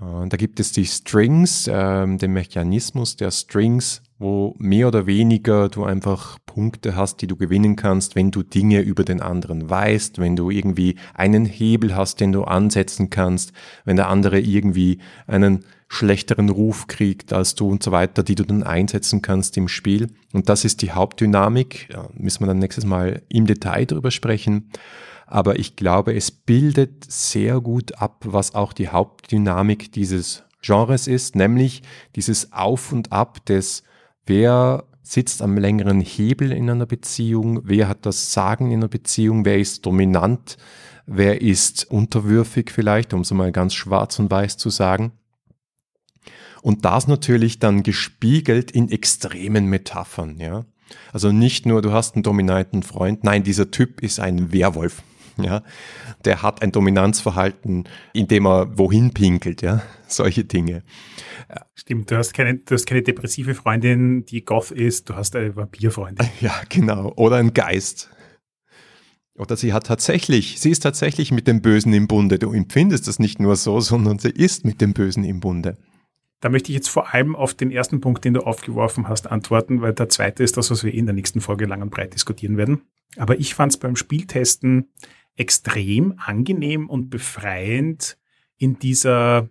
Äh, 0.00 0.28
da 0.28 0.36
gibt 0.36 0.60
es 0.60 0.72
die 0.72 0.86
Strings, 0.86 1.66
äh, 1.66 2.16
den 2.16 2.32
Mechanismus 2.32 3.16
der 3.16 3.30
Strings, 3.30 4.02
wo 4.20 4.54
mehr 4.58 4.86
oder 4.86 5.06
weniger 5.06 5.68
du 5.68 5.82
einfach 5.82 6.38
Punkte 6.46 6.94
hast, 6.94 7.22
die 7.22 7.26
du 7.26 7.36
gewinnen 7.36 7.74
kannst, 7.74 8.14
wenn 8.14 8.30
du 8.30 8.42
Dinge 8.42 8.80
über 8.80 9.02
den 9.02 9.20
anderen 9.20 9.68
weißt, 9.68 10.18
wenn 10.18 10.36
du 10.36 10.50
irgendwie 10.50 10.96
einen 11.14 11.46
Hebel 11.46 11.96
hast, 11.96 12.20
den 12.20 12.30
du 12.30 12.44
ansetzen 12.44 13.10
kannst, 13.10 13.52
wenn 13.84 13.96
der 13.96 14.08
andere 14.08 14.38
irgendwie 14.38 14.98
einen 15.26 15.64
schlechteren 15.88 16.50
Ruf 16.50 16.86
kriegt 16.86 17.32
als 17.32 17.56
du 17.56 17.68
und 17.68 17.82
so 17.82 17.90
weiter, 17.90 18.22
die 18.22 18.36
du 18.36 18.44
dann 18.44 18.62
einsetzen 18.62 19.22
kannst 19.22 19.56
im 19.56 19.66
Spiel. 19.66 20.08
Und 20.32 20.48
das 20.48 20.64
ist 20.64 20.82
die 20.82 20.92
Hauptdynamik. 20.92 21.88
Ja, 21.92 22.08
müssen 22.14 22.42
wir 22.42 22.46
dann 22.46 22.58
nächstes 22.58 22.84
Mal 22.84 23.22
im 23.28 23.46
Detail 23.46 23.86
darüber 23.86 24.10
sprechen 24.12 24.70
aber 25.30 25.60
ich 25.60 25.76
glaube, 25.76 26.12
es 26.14 26.32
bildet 26.32 27.04
sehr 27.08 27.60
gut 27.60 27.96
ab, 27.98 28.24
was 28.26 28.56
auch 28.56 28.72
die 28.72 28.88
Hauptdynamik 28.88 29.92
dieses 29.92 30.42
Genres 30.60 31.06
ist, 31.06 31.36
nämlich 31.36 31.82
dieses 32.16 32.52
Auf 32.52 32.92
und 32.92 33.12
Ab 33.12 33.46
des, 33.46 33.84
wer 34.30 34.84
sitzt 35.02 35.42
am 35.42 35.58
längeren 35.58 36.00
Hebel 36.00 36.52
in 36.52 36.70
einer 36.70 36.86
Beziehung, 36.86 37.62
wer 37.64 37.88
hat 37.88 38.06
das 38.06 38.32
Sagen 38.32 38.70
in 38.70 38.78
einer 38.78 38.88
Beziehung, 38.88 39.44
wer 39.44 39.58
ist 39.58 39.84
dominant, 39.84 40.56
wer 41.04 41.42
ist 41.42 41.90
unterwürfig 41.90 42.70
vielleicht, 42.70 43.12
um 43.12 43.22
es 43.22 43.32
mal 43.32 43.50
ganz 43.50 43.74
schwarz 43.74 44.20
und 44.20 44.30
weiß 44.30 44.56
zu 44.56 44.70
sagen. 44.70 45.12
Und 46.62 46.84
das 46.84 47.08
natürlich 47.08 47.58
dann 47.58 47.82
gespiegelt 47.82 48.70
in 48.70 48.88
extremen 48.88 49.66
Metaphern, 49.66 50.38
ja. 50.38 50.64
Also 51.12 51.32
nicht 51.32 51.66
nur, 51.66 51.82
du 51.82 51.92
hast 51.92 52.14
einen 52.14 52.22
dominanten 52.22 52.84
Freund, 52.84 53.24
nein, 53.24 53.42
dieser 53.42 53.72
Typ 53.72 54.00
ist 54.00 54.20
ein 54.20 54.52
Werwolf. 54.52 55.02
Ja, 55.50 55.62
der 56.24 56.42
hat 56.42 56.62
ein 56.62 56.70
Dominanzverhalten, 56.70 57.88
indem 58.12 58.46
er 58.46 58.78
wohin 58.78 59.12
pinkelt, 59.12 59.62
ja, 59.62 59.82
solche 60.06 60.44
Dinge. 60.44 60.82
Stimmt, 61.74 62.10
du 62.10 62.16
hast 62.16 62.32
keine, 62.34 62.58
du 62.58 62.74
hast 62.74 62.86
keine 62.86 63.02
depressive 63.02 63.54
Freundin, 63.54 64.24
die 64.24 64.44
Goth 64.44 64.70
ist, 64.70 65.08
du 65.08 65.14
hast 65.14 65.34
eine 65.36 65.56
Vampirfreundin. 65.56 66.28
Ja, 66.40 66.54
genau. 66.68 67.12
Oder 67.16 67.36
ein 67.36 67.52
Geist. 67.54 68.10
Oder 69.36 69.56
sie 69.56 69.72
hat 69.72 69.86
tatsächlich, 69.86 70.60
sie 70.60 70.70
ist 70.70 70.80
tatsächlich 70.80 71.32
mit 71.32 71.48
dem 71.48 71.62
Bösen 71.62 71.92
im 71.94 72.06
Bunde. 72.06 72.38
Du 72.38 72.52
empfindest 72.52 73.08
das 73.08 73.18
nicht 73.18 73.40
nur 73.40 73.56
so, 73.56 73.80
sondern 73.80 74.18
sie 74.18 74.30
ist 74.30 74.64
mit 74.64 74.80
dem 74.80 74.92
Bösen 74.92 75.24
im 75.24 75.40
Bunde. 75.40 75.78
Da 76.40 76.48
möchte 76.48 76.72
ich 76.72 76.76
jetzt 76.76 76.88
vor 76.88 77.12
allem 77.12 77.36
auf 77.36 77.54
den 77.54 77.70
ersten 77.70 78.00
Punkt, 78.00 78.24
den 78.24 78.34
du 78.34 78.40
aufgeworfen 78.40 79.08
hast, 79.08 79.30
antworten, 79.30 79.82
weil 79.82 79.92
der 79.92 80.08
zweite 80.08 80.42
ist 80.42 80.56
das, 80.56 80.70
was 80.70 80.84
wir 80.84 80.92
in 80.92 81.06
der 81.06 81.14
nächsten 81.14 81.40
Folge 81.40 81.66
lang 81.66 81.82
und 81.82 81.90
breit 81.90 82.14
diskutieren 82.14 82.56
werden. 82.56 82.82
Aber 83.16 83.38
ich 83.38 83.54
fand 83.54 83.72
es 83.72 83.78
beim 83.78 83.96
Spieltesten 83.96 84.90
extrem 85.40 86.14
angenehm 86.18 86.90
und 86.90 87.08
befreiend 87.08 88.18
in 88.58 88.78
dieser 88.78 89.48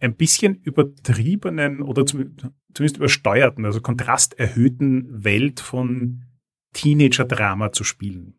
ein 0.00 0.16
bisschen 0.16 0.56
übertriebenen 0.56 1.80
oder 1.80 2.04
zumindest 2.04 2.96
übersteuerten, 2.96 3.64
also 3.64 3.80
kontrasterhöhten 3.80 5.24
Welt 5.24 5.60
von 5.60 6.24
Teenager-Drama 6.72 7.70
zu 7.70 7.84
spielen. 7.84 8.34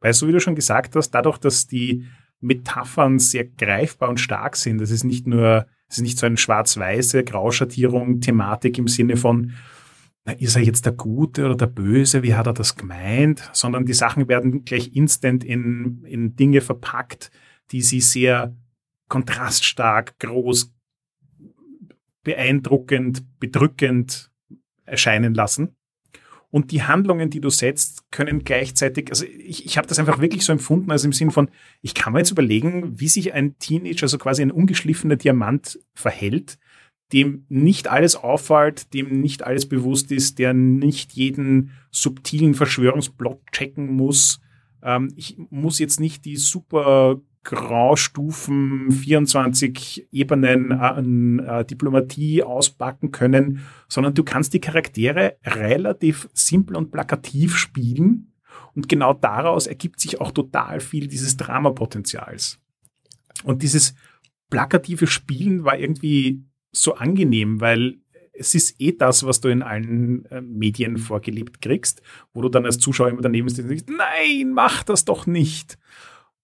Weil 0.00 0.12
so 0.12 0.26
wie 0.26 0.32
du 0.32 0.40
schon 0.40 0.56
gesagt 0.56 0.96
hast, 0.96 1.12
dadurch, 1.12 1.38
dass 1.38 1.68
die 1.68 2.04
Metaphern 2.40 3.20
sehr 3.20 3.44
greifbar 3.44 4.08
und 4.08 4.18
stark 4.18 4.56
sind, 4.56 4.80
das 4.80 4.90
ist 4.90 5.04
nicht 5.04 5.28
nur, 5.28 5.68
es 5.88 5.98
ist 5.98 6.02
nicht 6.02 6.18
so 6.18 6.26
eine 6.26 6.36
schwarz-weiße 6.36 7.22
Grauschattierung, 7.22 8.20
Thematik 8.20 8.76
im 8.76 8.88
Sinne 8.88 9.16
von, 9.16 9.54
na, 10.28 10.34
ist 10.34 10.56
er 10.56 10.62
jetzt 10.62 10.84
der 10.84 10.92
Gute 10.92 11.46
oder 11.46 11.54
der 11.54 11.68
Böse, 11.68 12.22
wie 12.22 12.34
hat 12.34 12.46
er 12.46 12.52
das 12.52 12.76
gemeint, 12.76 13.48
sondern 13.54 13.86
die 13.86 13.94
Sachen 13.94 14.28
werden 14.28 14.66
gleich 14.66 14.94
instant 14.94 15.42
in, 15.42 16.04
in 16.04 16.36
Dinge 16.36 16.60
verpackt, 16.60 17.30
die 17.70 17.80
sie 17.80 18.02
sehr 18.02 18.54
kontraststark, 19.08 20.18
groß, 20.18 20.70
beeindruckend, 22.24 23.24
bedrückend 23.40 24.30
erscheinen 24.84 25.32
lassen. 25.32 25.74
Und 26.50 26.72
die 26.72 26.82
Handlungen, 26.82 27.30
die 27.30 27.40
du 27.40 27.48
setzt, 27.48 28.10
können 28.10 28.44
gleichzeitig, 28.44 29.08
also 29.08 29.24
ich, 29.24 29.64
ich 29.64 29.78
habe 29.78 29.88
das 29.88 29.98
einfach 29.98 30.20
wirklich 30.20 30.44
so 30.44 30.52
empfunden, 30.52 30.90
also 30.90 31.06
im 31.06 31.12
Sinn 31.14 31.30
von, 31.30 31.50
ich 31.80 31.94
kann 31.94 32.12
mir 32.12 32.18
jetzt 32.18 32.32
überlegen, 32.32 33.00
wie 33.00 33.08
sich 33.08 33.32
ein 33.32 33.58
Teenager, 33.58 34.02
also 34.02 34.18
quasi 34.18 34.42
ein 34.42 34.50
ungeschliffener 34.50 35.16
Diamant 35.16 35.78
verhält, 35.94 36.58
dem 37.12 37.44
nicht 37.48 37.88
alles 37.88 38.16
auffällt, 38.16 38.92
dem 38.94 39.20
nicht 39.20 39.42
alles 39.42 39.66
bewusst 39.66 40.12
ist, 40.12 40.38
der 40.38 40.52
nicht 40.52 41.12
jeden 41.12 41.70
subtilen 41.90 42.54
Verschwörungsplot 42.54 43.40
checken 43.52 43.94
muss. 43.94 44.40
Ähm, 44.82 45.12
ich 45.16 45.36
muss 45.50 45.78
jetzt 45.78 46.00
nicht 46.00 46.24
die 46.24 46.36
super 46.36 47.20
Graustufen, 47.44 48.90
24 48.90 50.08
Ebenen 50.12 50.72
an 50.72 51.38
äh, 51.38 51.64
Diplomatie 51.64 52.42
auspacken 52.42 53.10
können, 53.10 53.60
sondern 53.88 54.12
du 54.12 54.22
kannst 54.22 54.52
die 54.52 54.60
Charaktere 54.60 55.36
relativ 55.44 56.28
simpel 56.34 56.76
und 56.76 56.90
plakativ 56.90 57.56
spielen 57.56 58.32
und 58.74 58.88
genau 58.88 59.14
daraus 59.14 59.66
ergibt 59.66 59.98
sich 59.98 60.20
auch 60.20 60.30
total 60.30 60.80
viel 60.80 61.08
dieses 61.08 61.36
Dramapotenzials. 61.36 62.60
Und 63.44 63.62
dieses 63.62 63.94
plakative 64.50 65.06
Spielen 65.06 65.64
war 65.64 65.78
irgendwie 65.78 66.44
so 66.72 66.94
angenehm, 66.94 67.60
weil 67.60 67.98
es 68.32 68.54
ist 68.54 68.80
eh 68.80 68.92
das, 68.92 69.24
was 69.26 69.40
du 69.40 69.48
in 69.48 69.62
allen 69.62 70.24
äh, 70.26 70.40
Medien 70.40 70.96
vorgelebt 70.96 71.60
kriegst, 71.60 72.02
wo 72.32 72.40
du 72.40 72.48
dann 72.48 72.64
als 72.64 72.78
Zuschauer 72.78 73.08
immer 73.08 73.22
daneben 73.22 73.48
stehst 73.48 73.68
und 73.68 73.76
sagst, 73.76 73.90
nein, 73.90 74.52
mach 74.52 74.84
das 74.84 75.04
doch 75.04 75.26
nicht. 75.26 75.78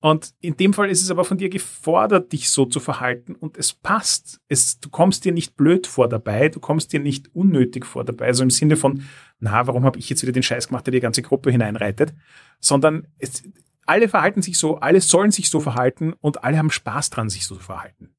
Und 0.01 0.35
in 0.41 0.59
dem 0.59 0.75
Fall 0.75 0.91
ist 0.91 1.01
es 1.01 1.11
aber 1.11 1.25
von 1.25 1.39
dir 1.39 1.49
gefordert, 1.49 2.33
dich 2.33 2.51
so 2.51 2.67
zu 2.67 2.79
verhalten 2.79 3.35
und 3.35 3.57
es 3.57 3.73
passt. 3.73 4.39
Es, 4.49 4.79
du 4.79 4.91
kommst 4.91 5.25
dir 5.25 5.33
nicht 5.33 5.57
blöd 5.57 5.87
vor 5.87 6.11
dabei, 6.11 6.51
du 6.51 6.61
kommst 6.61 6.93
dir 6.93 7.01
nicht 7.01 7.35
unnötig 7.35 7.87
vor 7.87 8.05
dabei, 8.05 8.27
also 8.27 8.43
im 8.43 8.51
Sinne 8.51 8.77
von, 8.77 9.03
na, 9.41 9.67
warum 9.67 9.85
habe 9.85 9.99
ich 9.99 10.11
jetzt 10.11 10.21
wieder 10.21 10.33
den 10.33 10.43
Scheiß 10.43 10.69
gemacht, 10.69 10.87
der 10.87 10.93
die 10.93 11.01
ganze 11.01 11.23
Gruppe 11.23 11.51
hineinreitet, 11.51 12.13
sondern 12.61 13.07
es, 13.17 13.45
alle 13.87 14.09
verhalten 14.09 14.43
sich 14.43 14.59
so, 14.59 14.77
alle 14.77 15.01
sollen 15.01 15.31
sich 15.31 15.49
so 15.49 15.61
verhalten 15.61 16.13
und 16.21 16.45
alle 16.45 16.59
haben 16.59 16.71
Spaß 16.71 17.09
dran, 17.09 17.31
sich 17.31 17.47
so 17.47 17.55
zu 17.55 17.63
verhalten. 17.63 18.14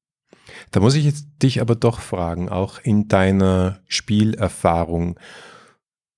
Da 0.70 0.80
muss 0.80 0.94
ich 0.94 1.04
jetzt 1.04 1.26
dich 1.42 1.60
aber 1.60 1.74
doch 1.74 2.00
fragen, 2.00 2.48
auch 2.48 2.78
in 2.82 3.08
deiner 3.08 3.80
Spielerfahrung, 3.86 5.18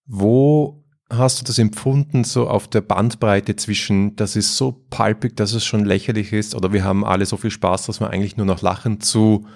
wo 0.06 0.84
hast 1.10 1.40
du 1.40 1.44
das 1.44 1.58
empfunden, 1.58 2.24
so 2.24 2.48
auf 2.48 2.68
der 2.68 2.82
Bandbreite 2.82 3.56
zwischen, 3.56 4.16
das 4.16 4.36
ist 4.36 4.56
so 4.56 4.84
palpig, 4.90 5.36
dass 5.36 5.54
es 5.54 5.64
schon 5.64 5.84
lächerlich 5.84 6.32
ist, 6.32 6.54
oder 6.54 6.72
wir 6.72 6.84
haben 6.84 7.04
alle 7.04 7.26
so 7.26 7.36
viel 7.36 7.50
Spaß, 7.50 7.86
dass 7.86 8.00
wir 8.00 8.10
eigentlich 8.10 8.36
nur 8.36 8.46
noch 8.46 8.60
lachen 8.62 9.00
zu, 9.00 9.46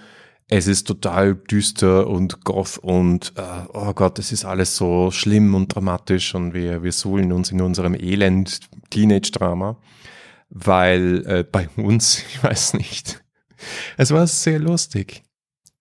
es 0.48 0.66
ist 0.66 0.86
total 0.86 1.34
düster 1.34 2.06
und 2.08 2.44
goth 2.44 2.78
und 2.78 3.32
äh, 3.36 3.66
oh 3.72 3.92
Gott, 3.94 4.18
es 4.18 4.32
ist 4.32 4.44
alles 4.44 4.76
so 4.76 5.10
schlimm 5.10 5.54
und 5.54 5.74
dramatisch 5.74 6.34
und 6.34 6.52
wir, 6.52 6.82
wir 6.82 6.92
suhlen 6.92 7.32
uns 7.32 7.50
in 7.50 7.60
unserem 7.60 7.94
Elend 7.94 8.60
Teenage-Drama, 8.90 9.78
weil 10.50 11.24
äh, 11.26 11.44
bei 11.44 11.68
uns, 11.76 12.18
ich 12.28 12.42
weiß 12.42 12.74
nicht, 12.74 13.21
es 13.96 14.10
war 14.10 14.26
sehr 14.26 14.58
lustig. 14.58 15.22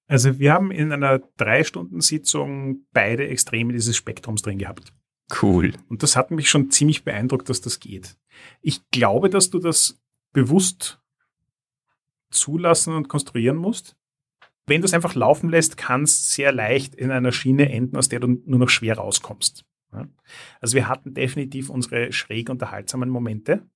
Also 0.07 0.39
wir 0.39 0.53
haben 0.53 0.71
in 0.71 0.91
einer 0.91 1.19
Drei-Stunden-Sitzung 1.37 2.85
beide 2.91 3.27
Extreme 3.27 3.71
dieses 3.71 3.95
Spektrums 3.95 4.41
drin 4.41 4.57
gehabt. 4.57 4.93
Cool. 5.41 5.73
Und 5.87 6.03
das 6.03 6.15
hat 6.15 6.31
mich 6.31 6.49
schon 6.49 6.69
ziemlich 6.69 7.03
beeindruckt, 7.03 7.47
dass 7.47 7.61
das 7.61 7.79
geht. 7.79 8.17
Ich 8.61 8.89
glaube, 8.91 9.29
dass 9.29 9.49
du 9.49 9.59
das 9.59 10.01
bewusst 10.33 11.01
zulassen 12.29 12.93
und 12.93 13.07
konstruieren 13.07 13.57
musst. 13.57 13.95
Wenn 14.65 14.81
du 14.81 14.85
es 14.85 14.93
einfach 14.93 15.15
laufen 15.15 15.49
lässt, 15.49 15.77
kann 15.77 16.03
es 16.03 16.31
sehr 16.33 16.51
leicht 16.51 16.95
in 16.95 17.11
einer 17.11 17.31
Schiene 17.31 17.71
enden, 17.71 17.97
aus 17.97 18.09
der 18.09 18.19
du 18.19 18.41
nur 18.45 18.59
noch 18.59 18.69
schwer 18.69 18.97
rauskommst. 18.97 19.65
Also 20.59 20.75
wir 20.75 20.87
hatten 20.87 21.13
definitiv 21.13 21.69
unsere 21.69 22.11
schräg 22.13 22.49
unterhaltsamen 22.49 23.09
Momente. 23.09 23.67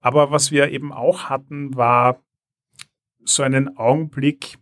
Aber 0.00 0.30
was 0.30 0.50
wir 0.50 0.70
eben 0.70 0.92
auch 0.92 1.24
hatten, 1.24 1.74
war 1.76 2.22
so 3.24 3.42
einen 3.42 3.76
Augenblick, 3.76 4.58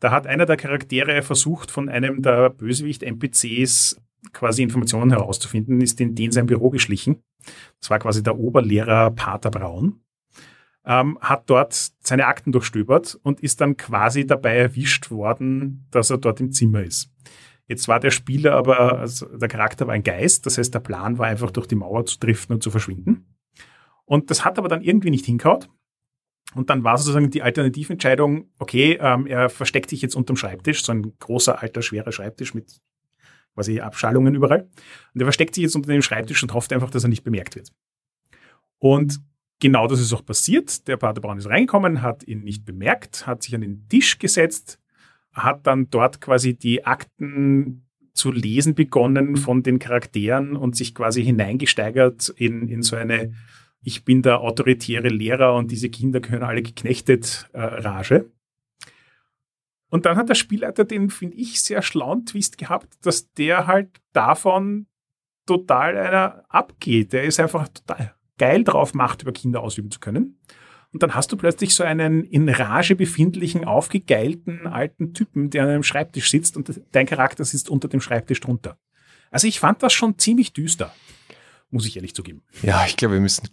da 0.00 0.10
hat 0.10 0.26
einer 0.26 0.46
der 0.46 0.56
Charaktere 0.56 1.22
versucht, 1.22 1.70
von 1.70 1.88
einem 1.88 2.22
der 2.22 2.50
Bösewicht-NPCs 2.50 4.00
quasi 4.32 4.62
Informationen 4.62 5.10
herauszufinden, 5.10 5.80
ist 5.80 6.00
in 6.00 6.14
den 6.14 6.32
sein 6.32 6.46
Büro 6.46 6.70
geschlichen. 6.70 7.22
Das 7.80 7.90
war 7.90 7.98
quasi 7.98 8.22
der 8.22 8.38
Oberlehrer 8.38 9.10
Pater 9.10 9.50
Braun. 9.50 10.00
Ähm, 10.86 11.18
hat 11.20 11.48
dort 11.48 11.72
seine 12.00 12.26
Akten 12.26 12.52
durchstöbert 12.52 13.18
und 13.22 13.40
ist 13.40 13.62
dann 13.62 13.78
quasi 13.78 14.26
dabei 14.26 14.56
erwischt 14.56 15.10
worden, 15.10 15.86
dass 15.90 16.10
er 16.10 16.18
dort 16.18 16.40
im 16.40 16.52
Zimmer 16.52 16.82
ist. 16.82 17.10
Jetzt 17.66 17.88
war 17.88 17.98
der 18.00 18.10
Spieler 18.10 18.52
aber, 18.52 18.98
also 18.98 19.26
der 19.38 19.48
Charakter 19.48 19.86
war 19.86 19.94
ein 19.94 20.02
Geist, 20.02 20.44
das 20.44 20.58
heißt, 20.58 20.74
der 20.74 20.80
Plan 20.80 21.16
war 21.16 21.26
einfach 21.26 21.50
durch 21.50 21.66
die 21.66 21.76
Mauer 21.76 22.04
zu 22.04 22.18
driften 22.18 22.54
und 22.54 22.62
zu 22.62 22.70
verschwinden. 22.70 23.34
Und 24.04 24.30
das 24.30 24.44
hat 24.44 24.58
aber 24.58 24.68
dann 24.68 24.82
irgendwie 24.82 25.10
nicht 25.10 25.24
hingehaut. 25.24 25.70
Und 26.54 26.70
dann 26.70 26.84
war 26.84 26.98
sozusagen 26.98 27.30
die 27.30 27.42
Alternativentscheidung, 27.42 28.50
okay, 28.58 28.98
ähm, 29.00 29.26
er 29.26 29.48
versteckt 29.48 29.90
sich 29.90 30.02
jetzt 30.02 30.14
unterm 30.14 30.36
Schreibtisch, 30.36 30.84
so 30.84 30.92
ein 30.92 31.14
großer, 31.18 31.60
alter, 31.60 31.82
schwerer 31.82 32.12
Schreibtisch 32.12 32.54
mit 32.54 32.80
quasi 33.54 33.80
Abschallungen 33.80 34.34
überall. 34.34 34.68
Und 35.14 35.20
er 35.20 35.26
versteckt 35.26 35.54
sich 35.54 35.62
jetzt 35.62 35.76
unter 35.76 35.92
dem 35.92 36.02
Schreibtisch 36.02 36.42
und 36.42 36.52
hofft 36.52 36.72
einfach, 36.72 36.90
dass 36.90 37.04
er 37.04 37.08
nicht 37.08 37.24
bemerkt 37.24 37.56
wird. 37.56 37.70
Und 38.78 39.20
genau 39.60 39.86
das 39.86 40.00
ist 40.00 40.12
auch 40.12 40.24
passiert. 40.24 40.86
Der 40.88 40.96
Pater 40.96 41.20
Braun 41.20 41.38
ist 41.38 41.48
reingekommen, 41.48 42.02
hat 42.02 42.24
ihn 42.24 42.42
nicht 42.42 42.64
bemerkt, 42.64 43.26
hat 43.26 43.42
sich 43.42 43.54
an 43.54 43.62
den 43.62 43.88
Tisch 43.88 44.18
gesetzt, 44.18 44.78
hat 45.32 45.66
dann 45.66 45.88
dort 45.90 46.20
quasi 46.20 46.54
die 46.54 46.84
Akten 46.84 47.86
zu 48.12 48.30
lesen 48.30 48.74
begonnen 48.74 49.36
von 49.36 49.62
den 49.62 49.78
Charakteren 49.80 50.56
und 50.56 50.76
sich 50.76 50.94
quasi 50.94 51.24
hineingesteigert 51.24 52.28
in, 52.28 52.68
in 52.68 52.82
so 52.82 52.94
eine 52.94 53.32
Ich 53.84 54.04
bin 54.04 54.22
der 54.22 54.40
autoritäre 54.40 55.08
Lehrer 55.08 55.54
und 55.54 55.70
diese 55.70 55.90
Kinder 55.90 56.20
gehören 56.20 56.42
alle 56.42 56.62
geknechtet 56.62 57.48
äh, 57.52 57.60
Rage. 57.60 58.30
Und 59.90 60.06
dann 60.06 60.16
hat 60.16 60.28
der 60.28 60.34
Spielleiter 60.34 60.84
den, 60.84 61.10
finde 61.10 61.36
ich, 61.36 61.62
sehr 61.62 61.82
schlauen 61.82 62.24
Twist 62.24 62.58
gehabt, 62.58 62.94
dass 63.02 63.30
der 63.32 63.66
halt 63.66 63.90
davon 64.12 64.86
total 65.46 65.96
einer 65.96 66.44
abgeht. 66.48 67.12
Der 67.12 67.24
ist 67.24 67.38
einfach 67.38 67.68
total 67.68 68.14
geil 68.38 68.64
drauf 68.64 68.94
macht, 68.94 69.22
über 69.22 69.32
Kinder 69.32 69.60
ausüben 69.60 69.90
zu 69.90 70.00
können. 70.00 70.40
Und 70.92 71.02
dann 71.02 71.14
hast 71.14 71.30
du 71.30 71.36
plötzlich 71.36 71.74
so 71.74 71.84
einen 71.84 72.24
in 72.24 72.48
Rage 72.48 72.96
befindlichen, 72.96 73.64
aufgegeilten 73.64 74.66
alten 74.66 75.12
Typen, 75.12 75.50
der 75.50 75.64
an 75.64 75.68
einem 75.68 75.82
Schreibtisch 75.82 76.30
sitzt 76.30 76.56
und 76.56 76.80
dein 76.92 77.06
Charakter 77.06 77.44
sitzt 77.44 77.68
unter 77.68 77.88
dem 77.88 78.00
Schreibtisch 78.00 78.40
drunter. 78.40 78.78
Also 79.30 79.46
ich 79.46 79.60
fand 79.60 79.82
das 79.82 79.92
schon 79.92 80.18
ziemlich 80.18 80.52
düster, 80.52 80.94
muss 81.74 81.86
ich 81.86 81.96
ehrlich 81.96 82.14
zugeben. 82.14 82.42
Ja, 82.62 82.86
ich 82.86 82.96
glaube, 82.96 83.14
wir 83.14 83.20
müssen 83.20 83.50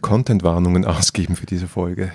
Content-Warnungen 0.00 0.84
ausgeben 0.84 1.34
für 1.36 1.46
diese 1.46 1.66
Folge. 1.66 2.12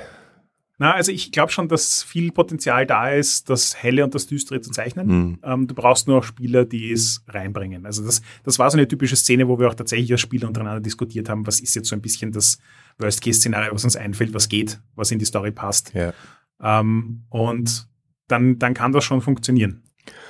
Na, 0.77 0.93
also 0.93 1.11
ich 1.11 1.31
glaube 1.31 1.51
schon, 1.51 1.67
dass 1.67 2.03
viel 2.03 2.31
Potenzial 2.31 2.85
da 2.85 3.09
ist, 3.09 3.49
das 3.49 3.75
Helle 3.75 4.03
und 4.03 4.13
das 4.13 4.27
Düstere 4.27 4.61
zu 4.61 4.69
zeichnen. 4.69 5.07
Mhm. 5.07 5.39
Ähm, 5.41 5.67
du 5.67 5.73
brauchst 5.73 6.07
nur 6.07 6.19
auch 6.19 6.23
Spieler, 6.23 6.65
die 6.65 6.91
es 6.91 7.23
reinbringen. 7.27 7.87
Also 7.87 8.05
das, 8.05 8.21
das 8.43 8.59
war 8.59 8.69
so 8.69 8.77
eine 8.77 8.87
typische 8.87 9.15
Szene, 9.15 9.47
wo 9.47 9.57
wir 9.57 9.67
auch 9.67 9.73
tatsächlich 9.73 10.11
als 10.11 10.21
Spieler 10.21 10.47
untereinander 10.47 10.79
diskutiert 10.79 11.29
haben, 11.29 11.47
was 11.47 11.59
ist 11.59 11.75
jetzt 11.75 11.89
so 11.89 11.95
ein 11.95 12.01
bisschen 12.01 12.31
das 12.31 12.59
Worst-Case-Szenario, 12.99 13.73
was 13.73 13.83
uns 13.83 13.95
einfällt, 13.95 14.35
was 14.35 14.49
geht, 14.49 14.79
was 14.95 15.09
in 15.09 15.17
die 15.17 15.25
Story 15.25 15.51
passt. 15.51 15.91
Ja. 15.95 16.13
Ähm, 16.61 17.23
und 17.29 17.87
dann, 18.27 18.59
dann 18.59 18.75
kann 18.75 18.91
das 18.91 19.03
schon 19.03 19.21
funktionieren. 19.21 19.81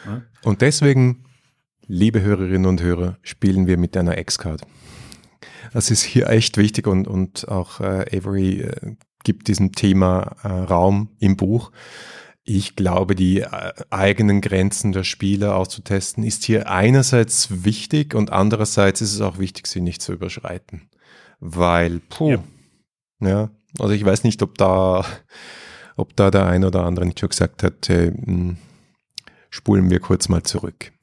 Ja? 0.06 0.22
Und 0.44 0.62
deswegen, 0.62 1.26
liebe 1.88 2.22
Hörerinnen 2.22 2.68
und 2.68 2.82
Hörer, 2.82 3.18
spielen 3.22 3.68
wir 3.68 3.78
mit 3.78 3.98
einer 3.98 4.18
X-Card. 4.18 4.62
Das 5.74 5.92
ist 5.92 6.04
hier 6.04 6.30
echt 6.30 6.58
wichtig 6.58 6.88
und, 6.88 7.08
und 7.08 7.48
auch 7.48 7.80
äh, 7.80 8.06
Avery 8.16 8.62
äh, 8.62 8.96
gibt 9.24 9.48
diesem 9.48 9.74
Thema 9.74 10.36
äh, 10.44 10.48
Raum 10.48 11.10
im 11.20 11.36
Buch. 11.36 11.72
Ich 12.44 12.76
glaube, 12.76 13.14
die 13.16 13.42
äh, 13.42 13.74
eigenen 13.90 14.42
Grenzen 14.42 14.94
der 14.94 15.04
Spieler 15.04 15.58
auszutesten, 15.58 16.24
ist 16.24 16.46
hier 16.46 16.70
einerseits 16.70 17.66
wichtig 17.66 18.16
und 18.16 18.32
andererseits 18.32 19.02
ist 19.02 19.14
es 19.14 19.22
auch 19.22 19.38
wichtig, 19.38 19.68
sie 19.68 19.82
nicht 19.82 20.02
zu 20.02 20.14
überschreiten. 20.14 20.90
Weil, 21.40 22.00
puh, 22.00 22.38
ja, 23.20 23.30
ja 23.30 23.50
also 23.80 23.94
ich 23.94 24.06
weiß 24.06 24.24
nicht, 24.24 24.42
ob 24.42 24.58
da, 24.58 25.06
ob 25.98 26.16
da 26.16 26.32
der 26.32 26.48
eine 26.48 26.68
oder 26.68 26.86
andere 26.86 27.06
nicht 27.06 27.20
schon 27.20 27.30
gesagt 27.30 27.64
hat, 27.64 27.90
äh, 27.90 28.14
spulen 29.50 29.90
wir 29.90 30.00
kurz 30.00 30.30
mal 30.30 30.44
zurück. 30.44 30.94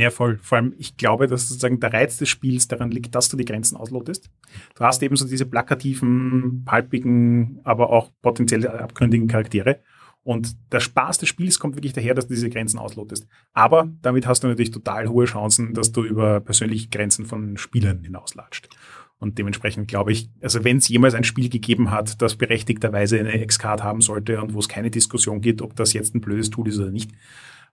Ja, 0.00 0.08
voll. 0.08 0.38
Vor 0.40 0.56
allem, 0.56 0.74
ich 0.78 0.96
glaube, 0.96 1.26
dass 1.26 1.46
sozusagen 1.46 1.78
der 1.78 1.92
Reiz 1.92 2.16
des 2.16 2.30
Spiels 2.30 2.68
daran 2.68 2.90
liegt, 2.90 3.14
dass 3.14 3.28
du 3.28 3.36
die 3.36 3.44
Grenzen 3.44 3.76
auslotest. 3.76 4.30
Du 4.74 4.82
hast 4.82 5.02
eben 5.02 5.14
so 5.14 5.28
diese 5.28 5.44
plakativen, 5.44 6.62
palpigen, 6.64 7.60
aber 7.64 7.90
auch 7.90 8.10
potenziell 8.22 8.66
abgründigen 8.66 9.28
Charaktere. 9.28 9.80
Und 10.22 10.56
der 10.72 10.80
Spaß 10.80 11.18
des 11.18 11.28
Spiels 11.28 11.58
kommt 11.58 11.76
wirklich 11.76 11.92
daher, 11.92 12.14
dass 12.14 12.28
du 12.28 12.32
diese 12.32 12.48
Grenzen 12.48 12.78
auslotest. 12.78 13.26
Aber 13.52 13.90
damit 14.00 14.26
hast 14.26 14.42
du 14.42 14.48
natürlich 14.48 14.70
total 14.70 15.06
hohe 15.08 15.26
Chancen, 15.26 15.74
dass 15.74 15.92
du 15.92 16.02
über 16.02 16.40
persönliche 16.40 16.88
Grenzen 16.88 17.26
von 17.26 17.58
Spielern 17.58 18.02
hinauslatscht. 18.02 18.70
Und 19.18 19.36
dementsprechend 19.36 19.86
glaube 19.86 20.12
ich, 20.12 20.30
also 20.40 20.64
wenn 20.64 20.78
es 20.78 20.88
jemals 20.88 21.12
ein 21.12 21.24
Spiel 21.24 21.50
gegeben 21.50 21.90
hat, 21.90 22.22
das 22.22 22.36
berechtigterweise 22.36 23.20
eine 23.20 23.42
X-Card 23.42 23.82
haben 23.82 24.00
sollte 24.00 24.40
und 24.40 24.54
wo 24.54 24.60
es 24.60 24.68
keine 24.70 24.90
Diskussion 24.90 25.42
gibt, 25.42 25.60
ob 25.60 25.76
das 25.76 25.92
jetzt 25.92 26.14
ein 26.14 26.22
blödes 26.22 26.48
Tool 26.48 26.68
ist 26.68 26.78
oder 26.78 26.90
nicht, 26.90 27.10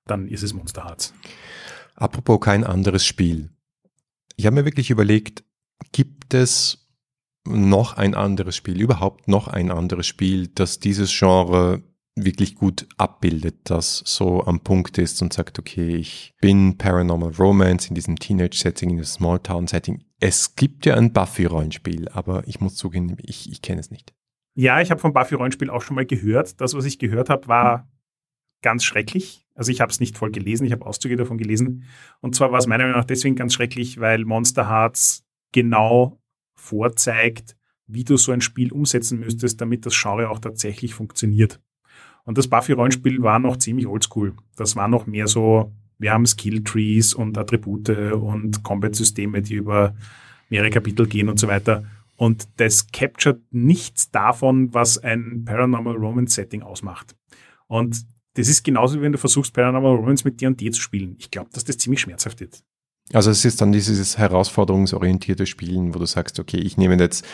dann 0.06 0.28
ist 0.28 0.44
es 0.44 0.54
Monster 0.54 0.84
Hearts. 0.84 1.13
Apropos 1.98 2.40
kein 2.40 2.64
anderes 2.64 3.04
Spiel. 3.04 3.50
Ich 4.36 4.46
habe 4.46 4.56
mir 4.56 4.66
wirklich 4.66 4.92
überlegt, 4.92 5.44
gibt 5.92 6.34
es 6.36 6.88
noch 7.44 7.98
ein 7.98 8.14
anderes 8.14 8.56
Spiel, 8.56 8.80
überhaupt 8.80 9.28
noch 9.28 9.48
ein 9.48 9.72
anderes 9.72 10.06
Spiel, 10.06 10.48
das 10.48 10.80
dieses 10.80 11.12
Genre 11.18 11.82
wirklich 12.16 12.56
gut 12.56 12.88
abbildet, 12.98 13.70
das 13.70 14.04
so 14.06 14.44
am 14.44 14.60
Punkt 14.60 14.98
ist 15.00 15.22
und 15.22 15.34
sagt, 15.34 15.58
okay, 15.60 15.96
ich 15.96 16.34
bin 16.40 16.78
Paranormal 16.78 17.32
Romance 17.38 17.90
in 17.90 17.96
diesem 17.96 18.18
Teenage-Setting, 18.18 18.92
in 18.92 18.98
diesem 18.98 19.18
Small-Town-Setting. 19.18 20.04
Es 20.20 20.56
gibt 20.56 20.86
ja 20.86 20.96
ein 20.96 21.14
Buffy-Rollenspiel, 21.14 22.10
aber 22.10 22.48
ich 22.48 22.60
muss 22.60 22.76
zugeben, 22.76 23.18
ich, 23.22 23.52
ich 23.52 23.62
kenne 23.62 23.80
es 23.80 23.92
nicht. 23.92 24.14
Ja, 24.56 24.82
ich 24.82 24.92
habe 24.92 25.00
vom 25.02 25.14
Buffy-Rollenspiel 25.14 25.70
auch 25.70 25.82
schon 25.82 25.96
mal 25.96 26.06
gehört. 26.06 26.60
Das, 26.62 26.74
was 26.74 26.86
ich 26.86 27.00
gehört 27.00 27.30
habe, 27.30 27.48
war 27.48 27.88
ganz 28.62 28.84
schrecklich. 28.84 29.46
Also 29.56 29.72
ich 29.72 29.82
habe 29.82 29.91
es 29.91 30.00
nicht 30.00 30.17
voll 30.17 30.32
gelesen, 30.32 30.65
ich 30.65 30.72
habe 30.72 30.86
Auszüge 30.86 31.15
davon 31.15 31.38
gelesen. 31.38 31.84
Und 32.22 32.36
zwar 32.36 32.52
war 32.52 32.60
es 32.60 32.67
meiner 32.67 32.84
Meinung 32.84 33.00
nach 33.00 33.06
deswegen 33.06 33.36
ganz 33.36 33.54
schrecklich, 33.54 34.00
weil 34.00 34.26
Monster 34.26 34.70
Hearts 34.70 35.26
genau 35.52 36.20
vorzeigt, 36.56 37.56
wie 37.88 38.04
du 38.04 38.17
so 38.17 38.32
ein 38.32 38.41
Spiel 38.41 38.72
umsetzen 38.72 39.20
müsstest, 39.20 39.62
damit 39.62 39.86
das 39.86 40.00
Genre 40.00 40.30
auch 40.30 40.39
tatsächlich 40.39 40.93
funktioniert. 40.93 41.60
Und 42.26 42.38
das 42.38 42.50
Buffy-Rollenspiel 42.50 43.22
war 43.22 43.39
noch 43.39 43.58
ziemlich 43.58 43.88
oldschool. 43.88 44.36
Das 44.58 44.76
war 44.76 44.88
noch 44.88 45.08
mehr 45.08 45.28
so, 45.28 45.72
wir 45.98 46.12
haben 46.12 46.26
Skill-Trees 46.26 47.13
und 47.13 47.38
Attribute 47.38 47.89
und 47.89 48.63
Combat-Systeme, 48.63 49.41
die 49.41 49.56
über 49.56 49.96
mehrere 50.50 50.70
Kapitel 50.70 51.08
gehen 51.08 51.30
und 51.30 51.39
so 51.39 51.48
weiter. 51.48 51.86
Und 52.17 52.50
das 52.58 52.91
captured 52.91 53.41
nichts 53.52 54.12
davon, 54.12 54.74
was 54.74 54.98
ein 54.98 55.46
Paranormal 55.46 55.96
Romance 55.96 56.36
Setting 56.36 56.63
ausmacht. 56.63 57.15
Und 57.67 58.06
das 58.38 58.47
ist 58.47 58.63
genauso, 58.63 59.00
wie 59.00 59.02
wenn 59.02 59.12
du 59.12 59.17
versuchst, 59.17 59.52
Paranormal 59.54 59.95
Romance 59.95 60.23
mit 60.23 60.39
D&D 60.39 60.69
zu 60.69 60.80
spielen. 60.80 61.15
Ich 61.17 61.32
glaube, 61.32 61.50
dass 61.54 61.63
das 61.63 61.78
ziemlich 61.80 62.02
schmerzhaft 62.02 62.39
wird. 62.39 62.63
Also 63.13 63.32
es 63.32 63.43
ist 63.45 63.62
dann 63.62 63.71
dieses 63.71 64.17
herausforderungsorientierte 64.17 65.45
Spielen, 65.45 65.95
wo 65.95 66.00
du 66.00 66.06
sagst, 66.06 66.39
okay, 66.39 66.58
ich 66.58 66.78
nehme 66.78 66.97
jetzt 67.00 67.26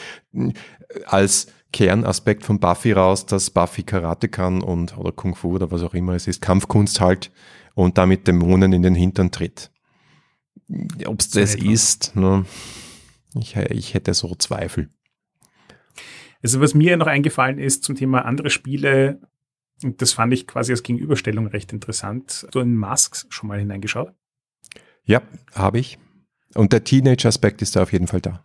als 1.06 1.48
Kernaspekt 1.74 2.46
von 2.46 2.60
Buffy 2.60 2.94
raus, 2.94 3.26
dass 3.26 3.50
Buffy 3.50 3.84
Karate 3.84 4.30
kann 4.30 4.62
und 4.62 4.98
oder 4.98 5.12
Kung 5.12 5.36
Fu 5.36 5.56
oder 5.56 5.72
was 5.72 5.82
auch 5.82 5.94
immer 5.94 6.14
es 6.14 6.28
ist, 6.28 6.42
Kampfkunst 6.42 7.02
halt 7.02 7.32
und 7.74 7.98
damit 7.98 8.28
Dämonen 8.28 8.72
in 8.72 8.84
den 8.84 8.96
Hintern 8.96 9.32
tritt. 9.32 9.72
Ob 11.06 11.20
es 11.20 11.32
das 11.32 11.56
ist, 11.56 12.16
ne, 12.16 12.46
ich, 13.36 13.56
ich 13.56 13.94
hätte 13.94 14.14
so 14.14 14.34
Zweifel. 14.36 14.90
Also 16.44 16.62
was 16.62 16.76
mir 16.76 16.96
noch 16.96 17.08
eingefallen 17.08 17.58
ist 17.58 17.84
zum 17.84 17.96
Thema 17.96 18.26
andere 18.26 18.52
Spiele, 18.52 19.20
und 19.84 20.02
das 20.02 20.14
fand 20.14 20.34
ich 20.34 20.48
quasi 20.48 20.72
als 20.72 20.84
Gegenüberstellung 20.84 21.48
recht 21.48 21.74
interessant. 21.74 22.42
Hast 22.44 22.56
du 22.56 22.60
in 22.60 22.76
Masks 22.76 23.26
schon 23.30 23.48
mal 23.50 23.60
hineingeschaut? 23.60 24.14
Ja, 25.06 25.22
habe 25.54 25.80
ich. 25.80 25.98
Und 26.56 26.74
der 26.74 26.84
Teenage-Aspekt 26.84 27.62
ist 27.62 27.76
da 27.76 27.84
auf 27.84 27.92
jeden 27.92 28.08
Fall 28.08 28.22
da. 28.22 28.42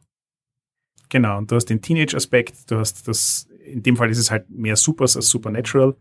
Genau, 1.09 1.39
und 1.39 1.51
du 1.51 1.57
hast 1.57 1.67
den 1.67 1.81
Teenage-Aspekt, 1.81 2.71
du 2.71 2.79
hast 2.79 3.09
das, 3.09 3.49
in 3.65 3.83
dem 3.83 3.97
Fall 3.97 4.11
ist 4.11 4.19
es 4.19 4.31
halt 4.31 4.51
mehr 4.51 4.77
Supers 4.77 5.17
als 5.17 5.29
Supernatural. 5.29 5.97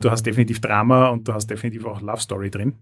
Du 0.00 0.10
hast 0.10 0.24
definitiv 0.24 0.60
Drama 0.60 1.08
und 1.08 1.26
du 1.26 1.34
hast 1.34 1.48
definitiv 1.48 1.84
auch 1.86 2.00
Love 2.00 2.20
Story 2.20 2.50
drin. 2.50 2.74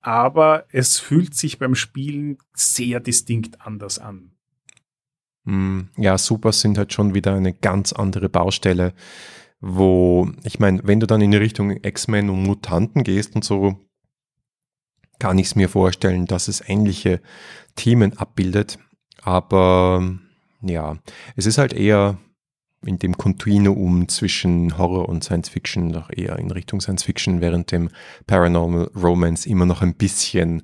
Aber 0.00 0.66
es 0.70 0.98
fühlt 0.98 1.34
sich 1.34 1.58
beim 1.58 1.74
Spielen 1.74 2.38
sehr 2.54 3.00
distinkt 3.00 3.64
anders 3.64 3.98
an. 3.98 4.32
Hm, 5.44 5.88
ja, 5.96 6.18
Supers 6.18 6.60
sind 6.60 6.78
halt 6.78 6.92
schon 6.92 7.14
wieder 7.14 7.34
eine 7.34 7.52
ganz 7.52 7.92
andere 7.92 8.28
Baustelle 8.28 8.94
wo, 9.62 10.28
ich 10.42 10.58
meine, 10.58 10.80
wenn 10.82 11.00
du 11.00 11.06
dann 11.06 11.22
in 11.22 11.30
die 11.30 11.38
Richtung 11.38 11.70
X-Men 11.70 12.28
und 12.28 12.42
Mutanten 12.42 13.04
gehst 13.04 13.36
und 13.36 13.44
so, 13.44 13.76
kann 15.20 15.38
ich 15.38 15.46
es 15.46 15.54
mir 15.54 15.68
vorstellen, 15.68 16.26
dass 16.26 16.48
es 16.48 16.68
ähnliche 16.68 17.22
Themen 17.76 18.18
abbildet. 18.18 18.78
Aber 19.22 20.18
ja, 20.62 20.98
es 21.36 21.46
ist 21.46 21.58
halt 21.58 21.72
eher 21.72 22.18
in 22.84 22.98
dem 22.98 23.16
Kontinuum 23.16 24.08
zwischen 24.08 24.76
Horror 24.78 25.08
und 25.08 25.24
Science 25.24 25.48
Fiction 25.48 25.88
noch 25.88 26.10
eher 26.10 26.38
in 26.38 26.50
Richtung 26.50 26.80
Science 26.80 27.04
Fiction, 27.04 27.40
während 27.40 27.72
dem 27.72 27.90
Paranormal 28.26 28.90
Romance 28.94 29.46
immer 29.46 29.66
noch 29.66 29.82
ein 29.82 29.94
bisschen 29.94 30.62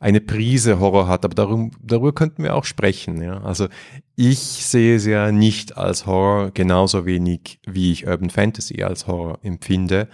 eine 0.00 0.20
Prise 0.20 0.80
Horror 0.80 1.08
hat, 1.08 1.24
aber 1.24 1.34
darum, 1.34 1.72
darüber 1.82 2.12
könnten 2.12 2.42
wir 2.42 2.56
auch 2.56 2.64
sprechen. 2.64 3.22
Ja? 3.22 3.42
Also 3.42 3.68
ich 4.16 4.38
sehe 4.38 4.96
es 4.96 5.04
ja 5.04 5.30
nicht 5.30 5.76
als 5.76 6.06
Horror 6.06 6.50
genauso 6.52 7.04
wenig, 7.04 7.60
wie 7.66 7.92
ich 7.92 8.06
Urban 8.06 8.30
Fantasy 8.30 8.82
als 8.82 9.06
Horror 9.06 9.38
empfinde. 9.42 10.08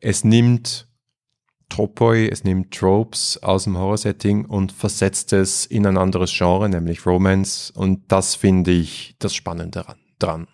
Es 0.00 0.24
nimmt 0.24 0.88
Tropoi, 1.68 2.28
es 2.28 2.44
nimmt 2.44 2.74
Tropes 2.74 3.42
aus 3.42 3.64
dem 3.64 3.78
Horror-Setting 3.78 4.46
und 4.46 4.72
versetzt 4.72 5.32
es 5.32 5.66
in 5.66 5.86
ein 5.86 5.98
anderes 5.98 6.32
Genre, 6.36 6.68
nämlich 6.68 7.06
Romance. 7.06 7.72
Und 7.72 8.10
das 8.10 8.34
finde 8.34 8.72
ich 8.72 9.14
das 9.18 9.34
Spannende 9.34 9.84
dran. 10.18 10.48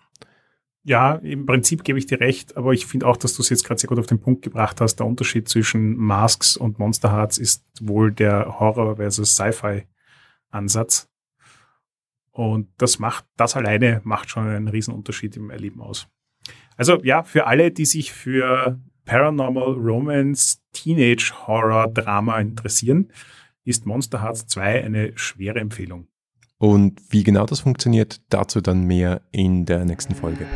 Ja, 0.87 1.15
im 1.15 1.47
Prinzip 1.47 1.83
gebe 1.83 1.97
ich 1.97 2.05
dir 2.05 2.19
recht, 2.19 2.55
aber 2.57 2.71
ich 2.71 2.85
finde 2.85 3.07
auch, 3.07 3.17
dass 3.17 3.33
du 3.33 3.41
es 3.41 3.49
jetzt 3.49 3.65
gerade 3.65 3.81
sehr 3.81 3.87
gut 3.87 3.97
auf 3.97 4.05
den 4.05 4.19
Punkt 4.19 4.43
gebracht 4.43 4.79
hast. 4.79 4.97
Der 4.97 5.07
Unterschied 5.07 5.49
zwischen 5.49 5.97
Masks 5.97 6.55
und 6.55 6.77
Monster 6.77 7.11
Hearts 7.11 7.39
ist 7.39 7.63
wohl 7.81 8.11
der 8.11 8.59
Horror 8.59 8.97
versus 8.97 9.31
Sci-Fi-Ansatz. 9.31 11.09
Und 12.29 12.69
das 12.77 12.99
macht, 12.99 13.25
das 13.35 13.55
alleine 13.55 14.01
macht 14.03 14.29
schon 14.29 14.47
einen 14.47 14.67
riesen 14.67 14.93
Unterschied 14.93 15.35
im 15.37 15.49
Erleben 15.49 15.81
aus. 15.81 16.07
Also 16.77 17.01
ja, 17.01 17.23
für 17.23 17.47
alle, 17.47 17.71
die 17.71 17.85
sich 17.85 18.11
für 18.11 18.79
Paranormal 19.05 19.73
Romance, 19.73 20.59
Teenage 20.71 21.33
Horror, 21.47 21.87
Drama 21.87 22.39
interessieren, 22.39 23.11
ist 23.63 23.87
Monster 23.87 24.21
Hearts 24.21 24.45
2 24.45 24.83
eine 24.83 25.17
schwere 25.17 25.59
Empfehlung. 25.59 26.09
Und 26.57 27.01
wie 27.09 27.23
genau 27.23 27.45
das 27.45 27.59
funktioniert, 27.59 28.21
dazu 28.29 28.61
dann 28.61 28.83
mehr 28.83 29.21
in 29.31 29.65
der 29.65 29.85
nächsten 29.85 30.15
Folge. 30.15 30.47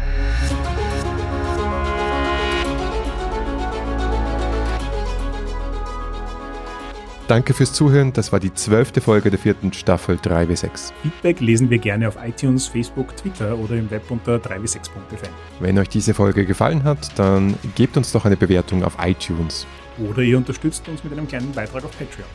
Danke 7.30 7.54
fürs 7.54 7.74
Zuhören. 7.74 8.12
Das 8.12 8.32
war 8.32 8.40
die 8.40 8.52
zwölfte 8.56 9.02
Folge 9.02 9.30
der 9.30 9.38
vierten 9.38 9.72
Staffel 9.72 10.16
3W6. 10.16 10.92
Feedback 11.04 11.40
lesen 11.42 11.70
wir 11.70 11.78
gerne 11.78 12.08
auf 12.08 12.18
iTunes, 12.20 12.66
Facebook, 12.66 13.16
Twitter 13.16 13.56
oder 13.56 13.76
im 13.76 13.92
Web 13.92 14.10
unter 14.10 14.38
3w6.fm. 14.38 15.30
Wenn 15.60 15.78
euch 15.78 15.90
diese 15.90 16.16
Folge 16.16 16.48
gefallen 16.48 16.84
hat, 16.84 17.20
dann 17.20 17.54
gebt 17.76 17.98
uns 17.98 18.12
doch 18.14 18.26
eine 18.26 18.36
Bewertung 18.36 18.84
auf 18.84 18.98
iTunes. 19.00 19.68
Oder 20.10 20.24
ihr 20.24 20.38
unterstützt 20.38 20.88
uns 20.88 21.04
mit 21.04 21.14
einem 21.14 21.28
kleinen 21.28 21.52
Beitrag 21.52 21.84
auf 21.84 21.92
Patreon. 21.92 22.28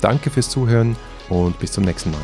Danke 0.00 0.28
fürs 0.28 0.50
Zuhören 0.50 0.96
und 1.28 1.56
bis 1.60 1.70
zum 1.70 1.84
nächsten 1.84 2.10
Mal. 2.10 2.18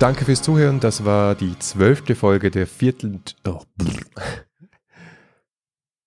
Danke 0.00 0.24
fürs 0.24 0.40
Zuhören. 0.40 0.80
Das 0.80 1.04
war 1.04 1.34
die 1.34 1.58
zwölfte 1.58 2.14
Folge 2.14 2.50
der 2.50 2.66
vierten. 2.66 3.22
Oh, 3.46 3.60